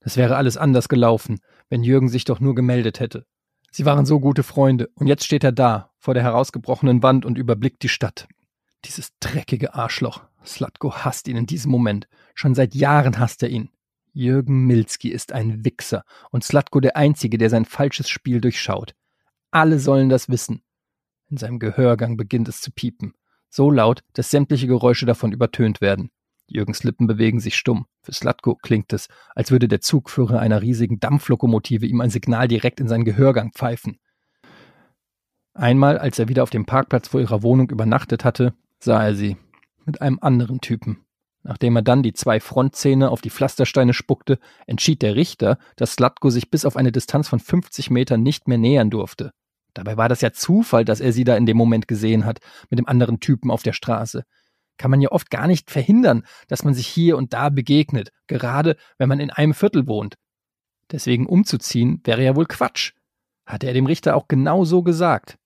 Das 0.00 0.16
wäre 0.16 0.36
alles 0.36 0.56
anders 0.56 0.88
gelaufen, 0.88 1.40
wenn 1.68 1.84
Jürgen 1.84 2.08
sich 2.08 2.24
doch 2.24 2.40
nur 2.40 2.54
gemeldet 2.54 3.00
hätte. 3.00 3.26
Sie 3.70 3.84
waren 3.84 4.06
so 4.06 4.20
gute 4.20 4.42
Freunde, 4.42 4.88
und 4.94 5.06
jetzt 5.06 5.24
steht 5.24 5.44
er 5.44 5.52
da, 5.52 5.92
vor 5.98 6.14
der 6.14 6.22
herausgebrochenen 6.22 7.02
Wand 7.02 7.24
und 7.24 7.38
überblickt 7.38 7.82
die 7.82 7.88
Stadt. 7.88 8.26
Dieses 8.84 9.12
dreckige 9.20 9.74
Arschloch. 9.74 10.22
Slatko 10.44 10.92
hasst 10.94 11.28
ihn 11.28 11.36
in 11.36 11.46
diesem 11.46 11.70
Moment. 11.70 12.08
Schon 12.34 12.54
seit 12.54 12.74
Jahren 12.74 13.18
hasst 13.18 13.42
er 13.42 13.50
ihn. 13.50 13.70
Jürgen 14.12 14.66
Milski 14.66 15.10
ist 15.10 15.32
ein 15.32 15.64
Wichser 15.64 16.04
und 16.30 16.42
Slatko 16.42 16.80
der 16.80 16.96
Einzige, 16.96 17.38
der 17.38 17.50
sein 17.50 17.64
falsches 17.64 18.08
Spiel 18.08 18.40
durchschaut. 18.40 18.94
Alle 19.50 19.78
sollen 19.78 20.08
das 20.08 20.28
wissen. 20.28 20.62
In 21.28 21.36
seinem 21.36 21.58
Gehörgang 21.58 22.16
beginnt 22.16 22.48
es 22.48 22.60
zu 22.60 22.72
piepen. 22.72 23.14
So 23.48 23.70
laut, 23.70 24.02
dass 24.14 24.30
sämtliche 24.30 24.66
Geräusche 24.66 25.06
davon 25.06 25.32
übertönt 25.32 25.80
werden. 25.80 26.10
Jürgens 26.50 26.82
Lippen 26.82 27.06
bewegen 27.06 27.40
sich 27.40 27.56
stumm. 27.56 27.86
Für 28.02 28.12
Slatko 28.12 28.56
klingt 28.56 28.92
es, 28.92 29.08
als 29.34 29.50
würde 29.50 29.68
der 29.68 29.80
Zugführer 29.80 30.40
einer 30.40 30.62
riesigen 30.62 30.98
Dampflokomotive 30.98 31.86
ihm 31.86 32.00
ein 32.00 32.10
Signal 32.10 32.48
direkt 32.48 32.80
in 32.80 32.88
seinen 32.88 33.04
Gehörgang 33.04 33.52
pfeifen. 33.52 33.98
Einmal, 35.54 35.98
als 35.98 36.18
er 36.18 36.28
wieder 36.28 36.42
auf 36.42 36.50
dem 36.50 36.66
Parkplatz 36.66 37.08
vor 37.08 37.20
ihrer 37.20 37.42
Wohnung 37.42 37.70
übernachtet 37.70 38.24
hatte, 38.24 38.54
sah 38.78 39.04
er 39.04 39.14
sie. 39.14 39.36
Mit 39.84 40.02
einem 40.02 40.18
anderen 40.20 40.60
Typen. 40.60 41.04
Nachdem 41.42 41.76
er 41.76 41.82
dann 41.82 42.02
die 42.02 42.12
zwei 42.12 42.38
Frontzähne 42.38 43.10
auf 43.10 43.20
die 43.20 43.30
Pflastersteine 43.30 43.94
spuckte, 43.94 44.38
entschied 44.66 45.02
der 45.02 45.14
Richter, 45.16 45.58
dass 45.76 45.94
Slatko 45.94 46.30
sich 46.30 46.50
bis 46.50 46.64
auf 46.64 46.76
eine 46.76 46.92
Distanz 46.92 47.28
von 47.28 47.40
50 47.40 47.90
Metern 47.90 48.22
nicht 48.22 48.46
mehr 48.46 48.58
nähern 48.58 48.90
durfte. 48.90 49.30
Dabei 49.72 49.96
war 49.96 50.08
das 50.08 50.20
ja 50.20 50.32
Zufall, 50.32 50.84
dass 50.84 51.00
er 51.00 51.12
sie 51.12 51.24
da 51.24 51.36
in 51.36 51.46
dem 51.46 51.56
Moment 51.56 51.88
gesehen 51.88 52.26
hat, 52.26 52.40
mit 52.68 52.78
dem 52.78 52.88
anderen 52.88 53.20
Typen 53.20 53.50
auf 53.50 53.62
der 53.62 53.72
Straße 53.72 54.24
kann 54.80 54.90
man 54.90 55.02
ja 55.02 55.12
oft 55.12 55.30
gar 55.30 55.46
nicht 55.46 55.70
verhindern, 55.70 56.24
dass 56.48 56.64
man 56.64 56.72
sich 56.72 56.86
hier 56.86 57.18
und 57.18 57.34
da 57.34 57.50
begegnet, 57.50 58.12
gerade 58.28 58.78
wenn 58.96 59.10
man 59.10 59.20
in 59.20 59.28
einem 59.28 59.52
Viertel 59.52 59.86
wohnt. 59.86 60.16
Deswegen 60.90 61.26
umzuziehen 61.26 62.00
wäre 62.04 62.24
ja 62.24 62.34
wohl 62.34 62.46
Quatsch. 62.46 62.92
Hatte 63.44 63.66
er 63.66 63.74
dem 63.74 63.84
Richter 63.84 64.16
auch 64.16 64.26
genau 64.26 64.64
so 64.64 64.82
gesagt. 64.82 65.36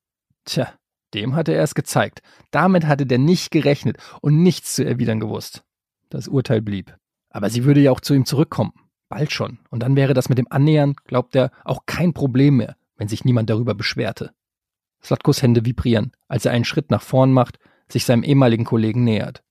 Tja, 0.44 0.72
dem 1.14 1.34
hatte 1.34 1.52
er 1.52 1.64
es 1.64 1.74
gezeigt. 1.74 2.22
Damit 2.52 2.86
hatte 2.86 3.06
der 3.06 3.18
nicht 3.18 3.50
gerechnet 3.50 3.98
und 4.20 4.40
nichts 4.40 4.76
zu 4.76 4.84
erwidern 4.84 5.18
gewusst. 5.18 5.64
Das 6.10 6.28
Urteil 6.28 6.62
blieb. 6.62 6.96
Aber 7.28 7.50
sie 7.50 7.64
würde 7.64 7.80
ja 7.80 7.90
auch 7.90 8.00
zu 8.00 8.14
ihm 8.14 8.26
zurückkommen. 8.26 8.72
Bald 9.08 9.32
schon. 9.32 9.58
Und 9.68 9.82
dann 9.82 9.96
wäre 9.96 10.14
das 10.14 10.28
mit 10.28 10.38
dem 10.38 10.46
Annähern, 10.48 10.94
glaubt 11.06 11.34
er, 11.34 11.50
auch 11.64 11.86
kein 11.86 12.14
Problem 12.14 12.58
mehr, 12.58 12.76
wenn 12.96 13.08
sich 13.08 13.24
niemand 13.24 13.50
darüber 13.50 13.74
beschwerte. 13.74 14.30
Slatkos 15.02 15.42
Hände 15.42 15.64
vibrieren, 15.64 16.12
als 16.28 16.44
er 16.44 16.52
einen 16.52 16.64
Schritt 16.64 16.92
nach 16.92 17.02
vorn 17.02 17.32
macht, 17.32 17.58
sich 17.88 18.04
seinem 18.04 18.22
ehemaligen 18.22 18.64
Kollegen 18.64 19.04
nähert. 19.04 19.42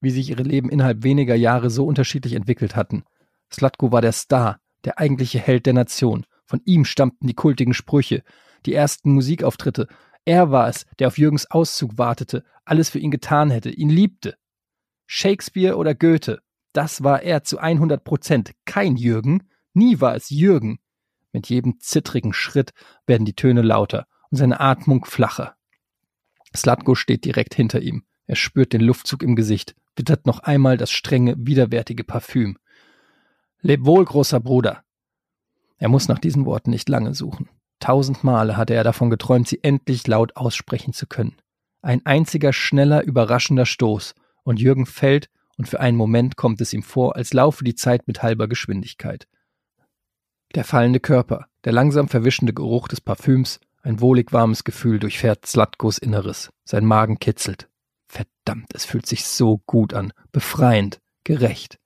Wie 0.00 0.10
sich 0.10 0.30
ihre 0.30 0.42
Leben 0.42 0.68
innerhalb 0.68 1.02
weniger 1.02 1.34
Jahre 1.34 1.70
so 1.70 1.86
unterschiedlich 1.86 2.34
entwickelt 2.34 2.76
hatten. 2.76 3.04
Slatko 3.52 3.92
war 3.92 4.00
der 4.00 4.12
Star, 4.12 4.60
der 4.84 4.98
eigentliche 4.98 5.38
Held 5.38 5.66
der 5.66 5.72
Nation. 5.72 6.26
Von 6.46 6.60
ihm 6.64 6.84
stammten 6.84 7.26
die 7.26 7.34
kultigen 7.34 7.74
Sprüche, 7.74 8.22
die 8.66 8.74
ersten 8.74 9.12
Musikauftritte. 9.12 9.88
Er 10.24 10.50
war 10.50 10.68
es, 10.68 10.86
der 10.98 11.08
auf 11.08 11.18
Jürgens 11.18 11.50
Auszug 11.50 11.96
wartete, 11.98 12.44
alles 12.64 12.90
für 12.90 12.98
ihn 12.98 13.10
getan 13.10 13.50
hätte, 13.50 13.70
ihn 13.70 13.90
liebte. 13.90 14.36
Shakespeare 15.06 15.76
oder 15.76 15.94
Goethe, 15.94 16.40
das 16.72 17.04
war 17.04 17.22
er 17.22 17.44
zu 17.44 17.58
100 17.58 18.04
Prozent. 18.04 18.52
Kein 18.64 18.96
Jürgen, 18.96 19.48
nie 19.74 20.00
war 20.00 20.16
es 20.16 20.30
Jürgen. 20.30 20.80
Mit 21.32 21.48
jedem 21.48 21.78
zittrigen 21.80 22.32
Schritt 22.32 22.72
werden 23.06 23.24
die 23.24 23.34
Töne 23.34 23.62
lauter 23.62 24.06
und 24.30 24.38
seine 24.38 24.60
Atmung 24.60 25.04
flacher. 25.04 25.56
Slatko 26.56 26.94
steht 26.94 27.24
direkt 27.24 27.54
hinter 27.54 27.80
ihm. 27.80 28.04
Er 28.26 28.36
spürt 28.36 28.72
den 28.72 28.80
Luftzug 28.80 29.22
im 29.22 29.36
Gesicht, 29.36 29.74
wittert 29.96 30.26
noch 30.26 30.40
einmal 30.40 30.76
das 30.76 30.90
strenge, 30.90 31.34
widerwärtige 31.38 32.04
Parfüm. 32.04 32.58
Leb 33.60 33.84
wohl, 33.84 34.04
großer 34.04 34.40
Bruder. 34.40 34.84
Er 35.78 35.88
muss 35.88 36.08
nach 36.08 36.18
diesen 36.18 36.46
Worten 36.46 36.70
nicht 36.70 36.88
lange 36.88 37.14
suchen. 37.14 37.48
Tausend 37.80 38.24
Male 38.24 38.56
hatte 38.56 38.74
er 38.74 38.84
davon 38.84 39.10
geträumt, 39.10 39.48
sie 39.48 39.62
endlich 39.62 40.06
laut 40.06 40.36
aussprechen 40.36 40.92
zu 40.92 41.06
können. 41.06 41.36
Ein 41.82 42.06
einziger 42.06 42.52
schneller, 42.52 43.02
überraschender 43.04 43.66
Stoß, 43.66 44.14
und 44.42 44.60
Jürgen 44.60 44.86
fällt, 44.86 45.28
und 45.56 45.68
für 45.68 45.80
einen 45.80 45.96
Moment 45.96 46.36
kommt 46.36 46.60
es 46.60 46.72
ihm 46.72 46.82
vor, 46.82 47.16
als 47.16 47.32
laufe 47.32 47.64
die 47.64 47.74
Zeit 47.74 48.06
mit 48.08 48.22
halber 48.22 48.48
Geschwindigkeit. 48.48 49.28
Der 50.54 50.64
fallende 50.64 51.00
Körper, 51.00 51.46
der 51.64 51.72
langsam 51.72 52.08
verwischende 52.08 52.54
Geruch 52.54 52.88
des 52.88 53.00
Parfüms, 53.00 53.60
ein 53.84 54.00
wohlig 54.00 54.32
warmes 54.32 54.64
Gefühl 54.64 54.98
durchfährt 54.98 55.44
Slatkos 55.44 55.98
Inneres. 55.98 56.50
Sein 56.64 56.86
Magen 56.86 57.18
kitzelt. 57.18 57.68
Verdammt, 58.06 58.72
es 58.72 58.86
fühlt 58.86 59.04
sich 59.04 59.26
so 59.26 59.58
gut 59.66 59.92
an, 59.92 60.12
befreiend, 60.32 61.00
gerecht. 61.22 61.78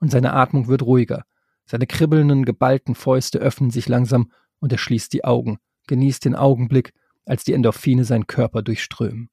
Und 0.00 0.10
seine 0.10 0.32
Atmung 0.32 0.66
wird 0.66 0.82
ruhiger. 0.82 1.24
Seine 1.64 1.86
kribbelnden, 1.86 2.44
geballten 2.44 2.96
Fäuste 2.96 3.38
öffnen 3.38 3.70
sich 3.70 3.88
langsam 3.88 4.32
und 4.58 4.72
er 4.72 4.78
schließt 4.78 5.12
die 5.12 5.24
Augen, 5.24 5.58
genießt 5.86 6.24
den 6.24 6.34
Augenblick, 6.34 6.92
als 7.24 7.44
die 7.44 7.52
Endorphine 7.52 8.04
seinen 8.04 8.26
Körper 8.26 8.62
durchströmen. 8.62 9.30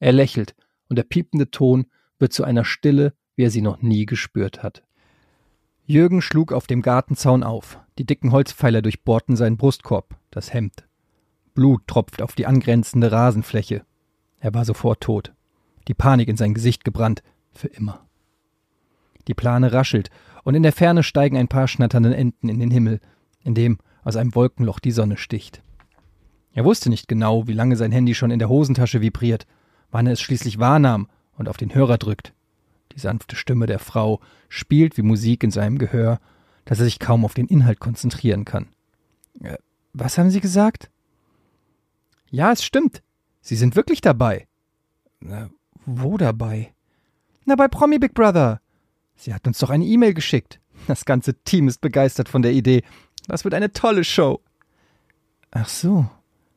Er 0.00 0.12
lächelt 0.12 0.56
und 0.88 0.96
der 0.96 1.04
piepende 1.04 1.50
Ton 1.52 1.86
wird 2.18 2.32
zu 2.32 2.42
einer 2.42 2.64
Stille, 2.64 3.14
wie 3.36 3.44
er 3.44 3.50
sie 3.50 3.62
noch 3.62 3.82
nie 3.82 4.04
gespürt 4.04 4.64
hat. 4.64 4.82
Jürgen 5.84 6.22
schlug 6.22 6.52
auf 6.52 6.66
dem 6.66 6.82
Gartenzaun 6.82 7.44
auf. 7.44 7.78
Die 7.98 8.04
dicken 8.04 8.32
Holzpfeiler 8.32 8.82
durchbohrten 8.82 9.36
seinen 9.36 9.56
Brustkorb, 9.56 10.16
das 10.30 10.52
Hemd. 10.52 10.88
Blut 11.54 11.86
tropft 11.86 12.22
auf 12.22 12.34
die 12.34 12.46
angrenzende 12.46 13.12
Rasenfläche. 13.12 13.84
Er 14.40 14.54
war 14.54 14.64
sofort 14.64 15.00
tot. 15.00 15.32
Die 15.88 15.94
Panik 15.94 16.28
in 16.28 16.36
sein 16.36 16.54
Gesicht 16.54 16.84
gebrannt. 16.84 17.22
Für 17.52 17.68
immer. 17.68 18.06
Die 19.28 19.34
Plane 19.34 19.72
raschelt, 19.72 20.10
und 20.44 20.54
in 20.54 20.62
der 20.62 20.72
Ferne 20.72 21.02
steigen 21.02 21.36
ein 21.36 21.48
paar 21.48 21.68
schnatternde 21.68 22.16
Enten 22.16 22.48
in 22.48 22.58
den 22.58 22.70
Himmel, 22.70 23.00
in 23.44 23.54
dem 23.54 23.78
aus 24.02 24.16
einem 24.16 24.34
Wolkenloch 24.34 24.80
die 24.80 24.90
Sonne 24.90 25.16
sticht. 25.16 25.62
Er 26.52 26.64
wusste 26.64 26.90
nicht 26.90 27.08
genau, 27.08 27.46
wie 27.46 27.52
lange 27.52 27.76
sein 27.76 27.92
Handy 27.92 28.14
schon 28.14 28.30
in 28.30 28.38
der 28.38 28.48
Hosentasche 28.48 29.00
vibriert, 29.00 29.46
wann 29.90 30.06
er 30.06 30.14
es 30.14 30.20
schließlich 30.20 30.58
wahrnahm 30.58 31.08
und 31.36 31.48
auf 31.48 31.56
den 31.56 31.74
Hörer 31.74 31.98
drückt. 31.98 32.34
Die 32.92 32.98
sanfte 32.98 33.36
Stimme 33.36 33.66
der 33.66 33.78
Frau 33.78 34.20
spielt 34.48 34.96
wie 34.98 35.02
Musik 35.02 35.44
in 35.44 35.50
seinem 35.50 35.78
Gehör, 35.78 36.18
dass 36.64 36.78
er 36.78 36.84
sich 36.84 36.98
kaum 36.98 37.24
auf 37.24 37.34
den 37.34 37.46
Inhalt 37.46 37.80
konzentrieren 37.80 38.44
kann. 38.44 38.68
Äh, 39.40 39.56
was 39.92 40.18
haben 40.18 40.30
Sie 40.30 40.40
gesagt? 40.40 40.90
Ja, 42.32 42.50
es 42.50 42.64
stimmt. 42.64 43.02
Sie 43.42 43.56
sind 43.56 43.76
wirklich 43.76 44.00
dabei. 44.00 44.48
Na, 45.20 45.50
wo 45.84 46.16
dabei? 46.16 46.72
Na, 47.44 47.56
bei 47.56 47.68
Promi 47.68 47.98
Big 47.98 48.14
Brother. 48.14 48.62
Sie 49.14 49.34
hat 49.34 49.46
uns 49.46 49.58
doch 49.58 49.68
eine 49.68 49.84
E-Mail 49.84 50.14
geschickt. 50.14 50.58
Das 50.88 51.04
ganze 51.04 51.34
Team 51.44 51.68
ist 51.68 51.82
begeistert 51.82 52.30
von 52.30 52.40
der 52.40 52.52
Idee. 52.52 52.82
Das 53.28 53.44
wird 53.44 53.52
eine 53.52 53.72
tolle 53.72 54.02
Show. 54.02 54.40
Ach 55.50 55.68
so, 55.68 56.06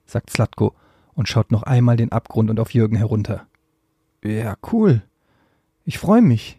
sagt 0.06 0.30
Slatko 0.30 0.74
und 1.14 1.28
schaut 1.28 1.52
noch 1.52 1.64
einmal 1.64 1.98
den 1.98 2.14
Abgrund 2.14 2.50
und 2.50 2.60
auf 2.60 2.74
Jürgen 2.74 2.96
herunter. 2.96 3.46
Ja, 4.24 4.56
cool. 4.72 5.04
Ich 5.84 6.00
freue 6.00 6.22
mich. 6.22 6.58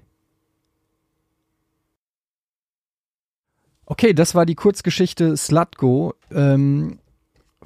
Okay, 3.87 4.13
das 4.13 4.35
war 4.35 4.45
die 4.45 4.55
Kurzgeschichte 4.55 5.37
Slatko 5.39 6.15
ähm, 6.31 6.99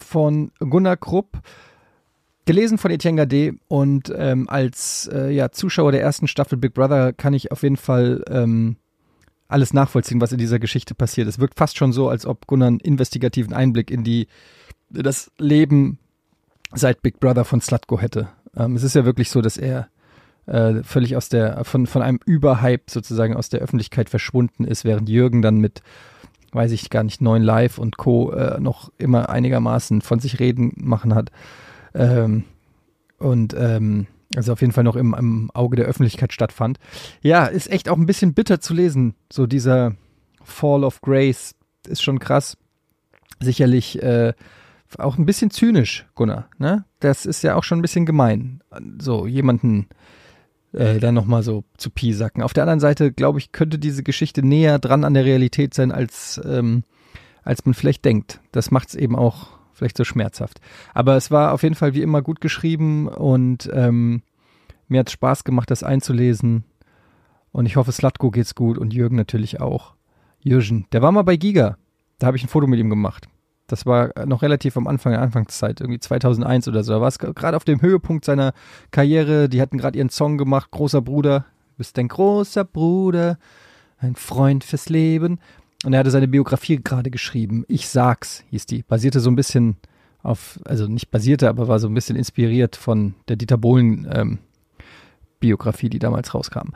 von 0.04 0.52
Gunnar 0.58 0.96
Krupp, 0.96 1.38
gelesen 2.46 2.78
von 2.78 2.90
Etienne 2.90 3.16
Gade 3.16 3.56
und 3.68 4.12
ähm, 4.16 4.48
als 4.48 5.08
äh, 5.12 5.30
ja, 5.30 5.52
Zuschauer 5.52 5.92
der 5.92 6.02
ersten 6.02 6.26
Staffel 6.26 6.58
Big 6.58 6.74
Brother 6.74 7.12
kann 7.12 7.34
ich 7.34 7.52
auf 7.52 7.62
jeden 7.62 7.76
Fall 7.76 8.24
ähm, 8.28 8.76
alles 9.48 9.72
nachvollziehen, 9.72 10.20
was 10.20 10.32
in 10.32 10.38
dieser 10.38 10.58
Geschichte 10.58 10.94
passiert. 10.94 11.28
Es 11.28 11.38
wirkt 11.38 11.58
fast 11.58 11.76
schon 11.76 11.92
so, 11.92 12.08
als 12.08 12.26
ob 12.26 12.46
Gunnar 12.46 12.68
einen 12.68 12.80
investigativen 12.80 13.52
Einblick 13.52 13.90
in 13.90 14.04
die 14.04 14.26
das 14.90 15.30
Leben 15.38 15.98
seit 16.72 17.02
Big 17.02 17.20
Brother 17.20 17.44
von 17.44 17.60
Slatko 17.60 18.00
hätte. 18.00 18.28
Ähm, 18.56 18.76
es 18.76 18.82
ist 18.82 18.94
ja 18.94 19.04
wirklich 19.04 19.30
so, 19.30 19.40
dass 19.40 19.56
er 19.56 19.88
äh, 20.46 20.82
völlig 20.82 21.16
aus 21.16 21.28
der, 21.28 21.64
von, 21.64 21.86
von 21.86 22.02
einem 22.02 22.18
Überhype 22.24 22.90
sozusagen 22.90 23.36
aus 23.36 23.48
der 23.48 23.60
Öffentlichkeit 23.60 24.10
verschwunden 24.10 24.64
ist, 24.64 24.84
während 24.84 25.08
Jürgen 25.08 25.42
dann 25.42 25.58
mit, 25.58 25.82
weiß 26.52 26.72
ich 26.72 26.90
gar 26.90 27.02
nicht, 27.02 27.20
neuen 27.20 27.42
Live 27.42 27.78
und 27.78 27.96
Co. 27.96 28.32
Äh, 28.32 28.60
noch 28.60 28.90
immer 28.98 29.28
einigermaßen 29.28 30.02
von 30.02 30.18
sich 30.18 30.40
reden 30.40 30.72
machen 30.76 31.14
hat. 31.14 31.30
Ähm, 31.94 32.44
und 33.18 33.54
ähm, 33.54 34.06
also 34.36 34.52
auf 34.52 34.60
jeden 34.60 34.72
Fall 34.72 34.84
noch 34.84 34.96
im, 34.96 35.14
im 35.14 35.50
Auge 35.52 35.76
der 35.76 35.86
Öffentlichkeit 35.86 36.32
stattfand. 36.32 36.78
Ja, 37.20 37.46
ist 37.46 37.70
echt 37.70 37.88
auch 37.88 37.96
ein 37.96 38.06
bisschen 38.06 38.34
bitter 38.34 38.60
zu 38.60 38.74
lesen. 38.74 39.14
So 39.32 39.46
dieser 39.46 39.94
Fall 40.42 40.84
of 40.84 41.00
Grace 41.00 41.54
ist 41.86 42.02
schon 42.02 42.18
krass. 42.18 42.56
Sicherlich 43.40 44.02
äh, 44.02 44.34
auch 44.98 45.18
ein 45.18 45.26
bisschen 45.26 45.50
zynisch, 45.50 46.06
Gunnar. 46.14 46.48
Ne? 46.58 46.84
Das 47.00 47.26
ist 47.26 47.42
ja 47.42 47.54
auch 47.54 47.64
schon 47.64 47.78
ein 47.78 47.82
bisschen 47.82 48.06
gemein, 48.06 48.62
so 49.00 49.26
jemanden 49.26 49.82
äh, 49.82 49.94
dann 50.72 51.14
nochmal 51.14 51.42
so 51.42 51.64
zu 51.76 51.90
piesacken. 51.90 52.42
Auf 52.42 52.52
der 52.52 52.62
anderen 52.62 52.80
Seite, 52.80 53.12
glaube 53.12 53.38
ich, 53.38 53.52
könnte 53.52 53.78
diese 53.78 54.02
Geschichte 54.02 54.44
näher 54.46 54.78
dran 54.78 55.04
an 55.04 55.14
der 55.14 55.24
Realität 55.24 55.74
sein, 55.74 55.90
als, 55.90 56.40
ähm, 56.44 56.84
als 57.42 57.64
man 57.66 57.74
vielleicht 57.74 58.04
denkt. 58.04 58.40
Das 58.52 58.70
macht 58.70 58.90
es 58.90 58.94
eben 58.94 59.16
auch 59.16 59.48
vielleicht 59.72 59.96
so 59.96 60.04
schmerzhaft. 60.04 60.60
Aber 60.94 61.16
es 61.16 61.30
war 61.30 61.52
auf 61.52 61.62
jeden 61.62 61.74
Fall 61.74 61.94
wie 61.94 62.02
immer 62.02 62.22
gut 62.22 62.40
geschrieben 62.40 63.08
und 63.08 63.68
ähm, 63.72 64.22
mir 64.88 65.00
hat 65.00 65.08
es 65.08 65.14
Spaß 65.14 65.44
gemacht, 65.44 65.70
das 65.70 65.82
einzulesen. 65.82 66.64
Und 67.52 67.66
ich 67.66 67.76
hoffe, 67.76 67.90
Slatko 67.90 68.30
geht's 68.30 68.54
gut 68.54 68.78
und 68.78 68.92
Jürgen 68.92 69.16
natürlich 69.16 69.60
auch. 69.60 69.94
Jürgen, 70.40 70.86
der 70.92 71.02
war 71.02 71.12
mal 71.12 71.22
bei 71.22 71.36
Giga. 71.36 71.78
Da 72.18 72.26
habe 72.26 72.36
ich 72.36 72.44
ein 72.44 72.48
Foto 72.48 72.66
mit 72.66 72.78
ihm 72.78 72.90
gemacht. 72.90 73.28
Das 73.70 73.86
war 73.86 74.12
noch 74.26 74.42
relativ 74.42 74.76
am 74.76 74.86
Anfang 74.86 75.12
der 75.12 75.22
Anfangszeit, 75.22 75.80
irgendwie 75.80 76.00
2001 76.00 76.68
oder 76.68 76.82
so. 76.82 76.92
Da 76.92 77.00
war 77.00 77.08
es 77.08 77.18
gerade 77.18 77.56
auf 77.56 77.64
dem 77.64 77.80
Höhepunkt 77.80 78.24
seiner 78.24 78.52
Karriere. 78.90 79.48
Die 79.48 79.60
hatten 79.60 79.78
gerade 79.78 79.98
ihren 79.98 80.10
Song 80.10 80.38
gemacht, 80.38 80.70
Großer 80.70 81.00
Bruder. 81.02 81.40
Du 81.40 81.78
bist 81.78 81.98
ein 81.98 82.08
großer 82.08 82.64
Bruder, 82.64 83.38
ein 83.98 84.16
Freund 84.16 84.64
fürs 84.64 84.88
Leben. 84.88 85.38
Und 85.84 85.92
er 85.92 86.00
hatte 86.00 86.10
seine 86.10 86.28
Biografie 86.28 86.80
gerade 86.82 87.10
geschrieben. 87.10 87.64
Ich 87.68 87.88
sag's, 87.88 88.44
hieß 88.50 88.66
die. 88.66 88.82
Basierte 88.82 89.20
so 89.20 89.30
ein 89.30 89.36
bisschen 89.36 89.76
auf, 90.22 90.60
also 90.64 90.86
nicht 90.86 91.10
basierte, 91.10 91.48
aber 91.48 91.68
war 91.68 91.78
so 91.78 91.88
ein 91.88 91.94
bisschen 91.94 92.16
inspiriert 92.16 92.76
von 92.76 93.14
der 93.28 93.36
Dieter 93.36 93.56
Bohlen 93.56 94.08
ähm, 94.12 94.38
Biografie, 95.38 95.88
die 95.88 95.98
damals 95.98 96.34
rauskam. 96.34 96.72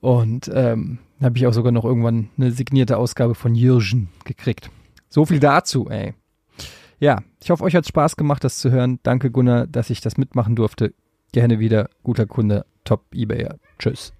Und 0.00 0.50
ähm, 0.54 0.98
habe 1.22 1.38
ich 1.38 1.46
auch 1.46 1.52
sogar 1.52 1.72
noch 1.72 1.84
irgendwann 1.84 2.28
eine 2.36 2.52
signierte 2.52 2.98
Ausgabe 2.98 3.34
von 3.34 3.54
Jürgen 3.54 4.10
gekriegt. 4.24 4.70
So 5.08 5.24
viel 5.24 5.40
dazu, 5.40 5.88
ey. 5.88 6.14
Ja, 7.04 7.18
ich 7.42 7.50
hoffe, 7.50 7.64
euch 7.64 7.76
hat 7.76 7.86
Spaß 7.86 8.16
gemacht, 8.16 8.44
das 8.44 8.56
zu 8.56 8.70
hören. 8.70 8.98
Danke, 9.02 9.30
Gunnar, 9.30 9.66
dass 9.66 9.90
ich 9.90 10.00
das 10.00 10.16
mitmachen 10.16 10.56
durfte. 10.56 10.94
Gerne 11.32 11.58
wieder. 11.58 11.90
Guter 12.02 12.24
Kunde, 12.24 12.64
Top 12.82 13.04
Ebayer. 13.12 13.58
Tschüss. 13.78 14.14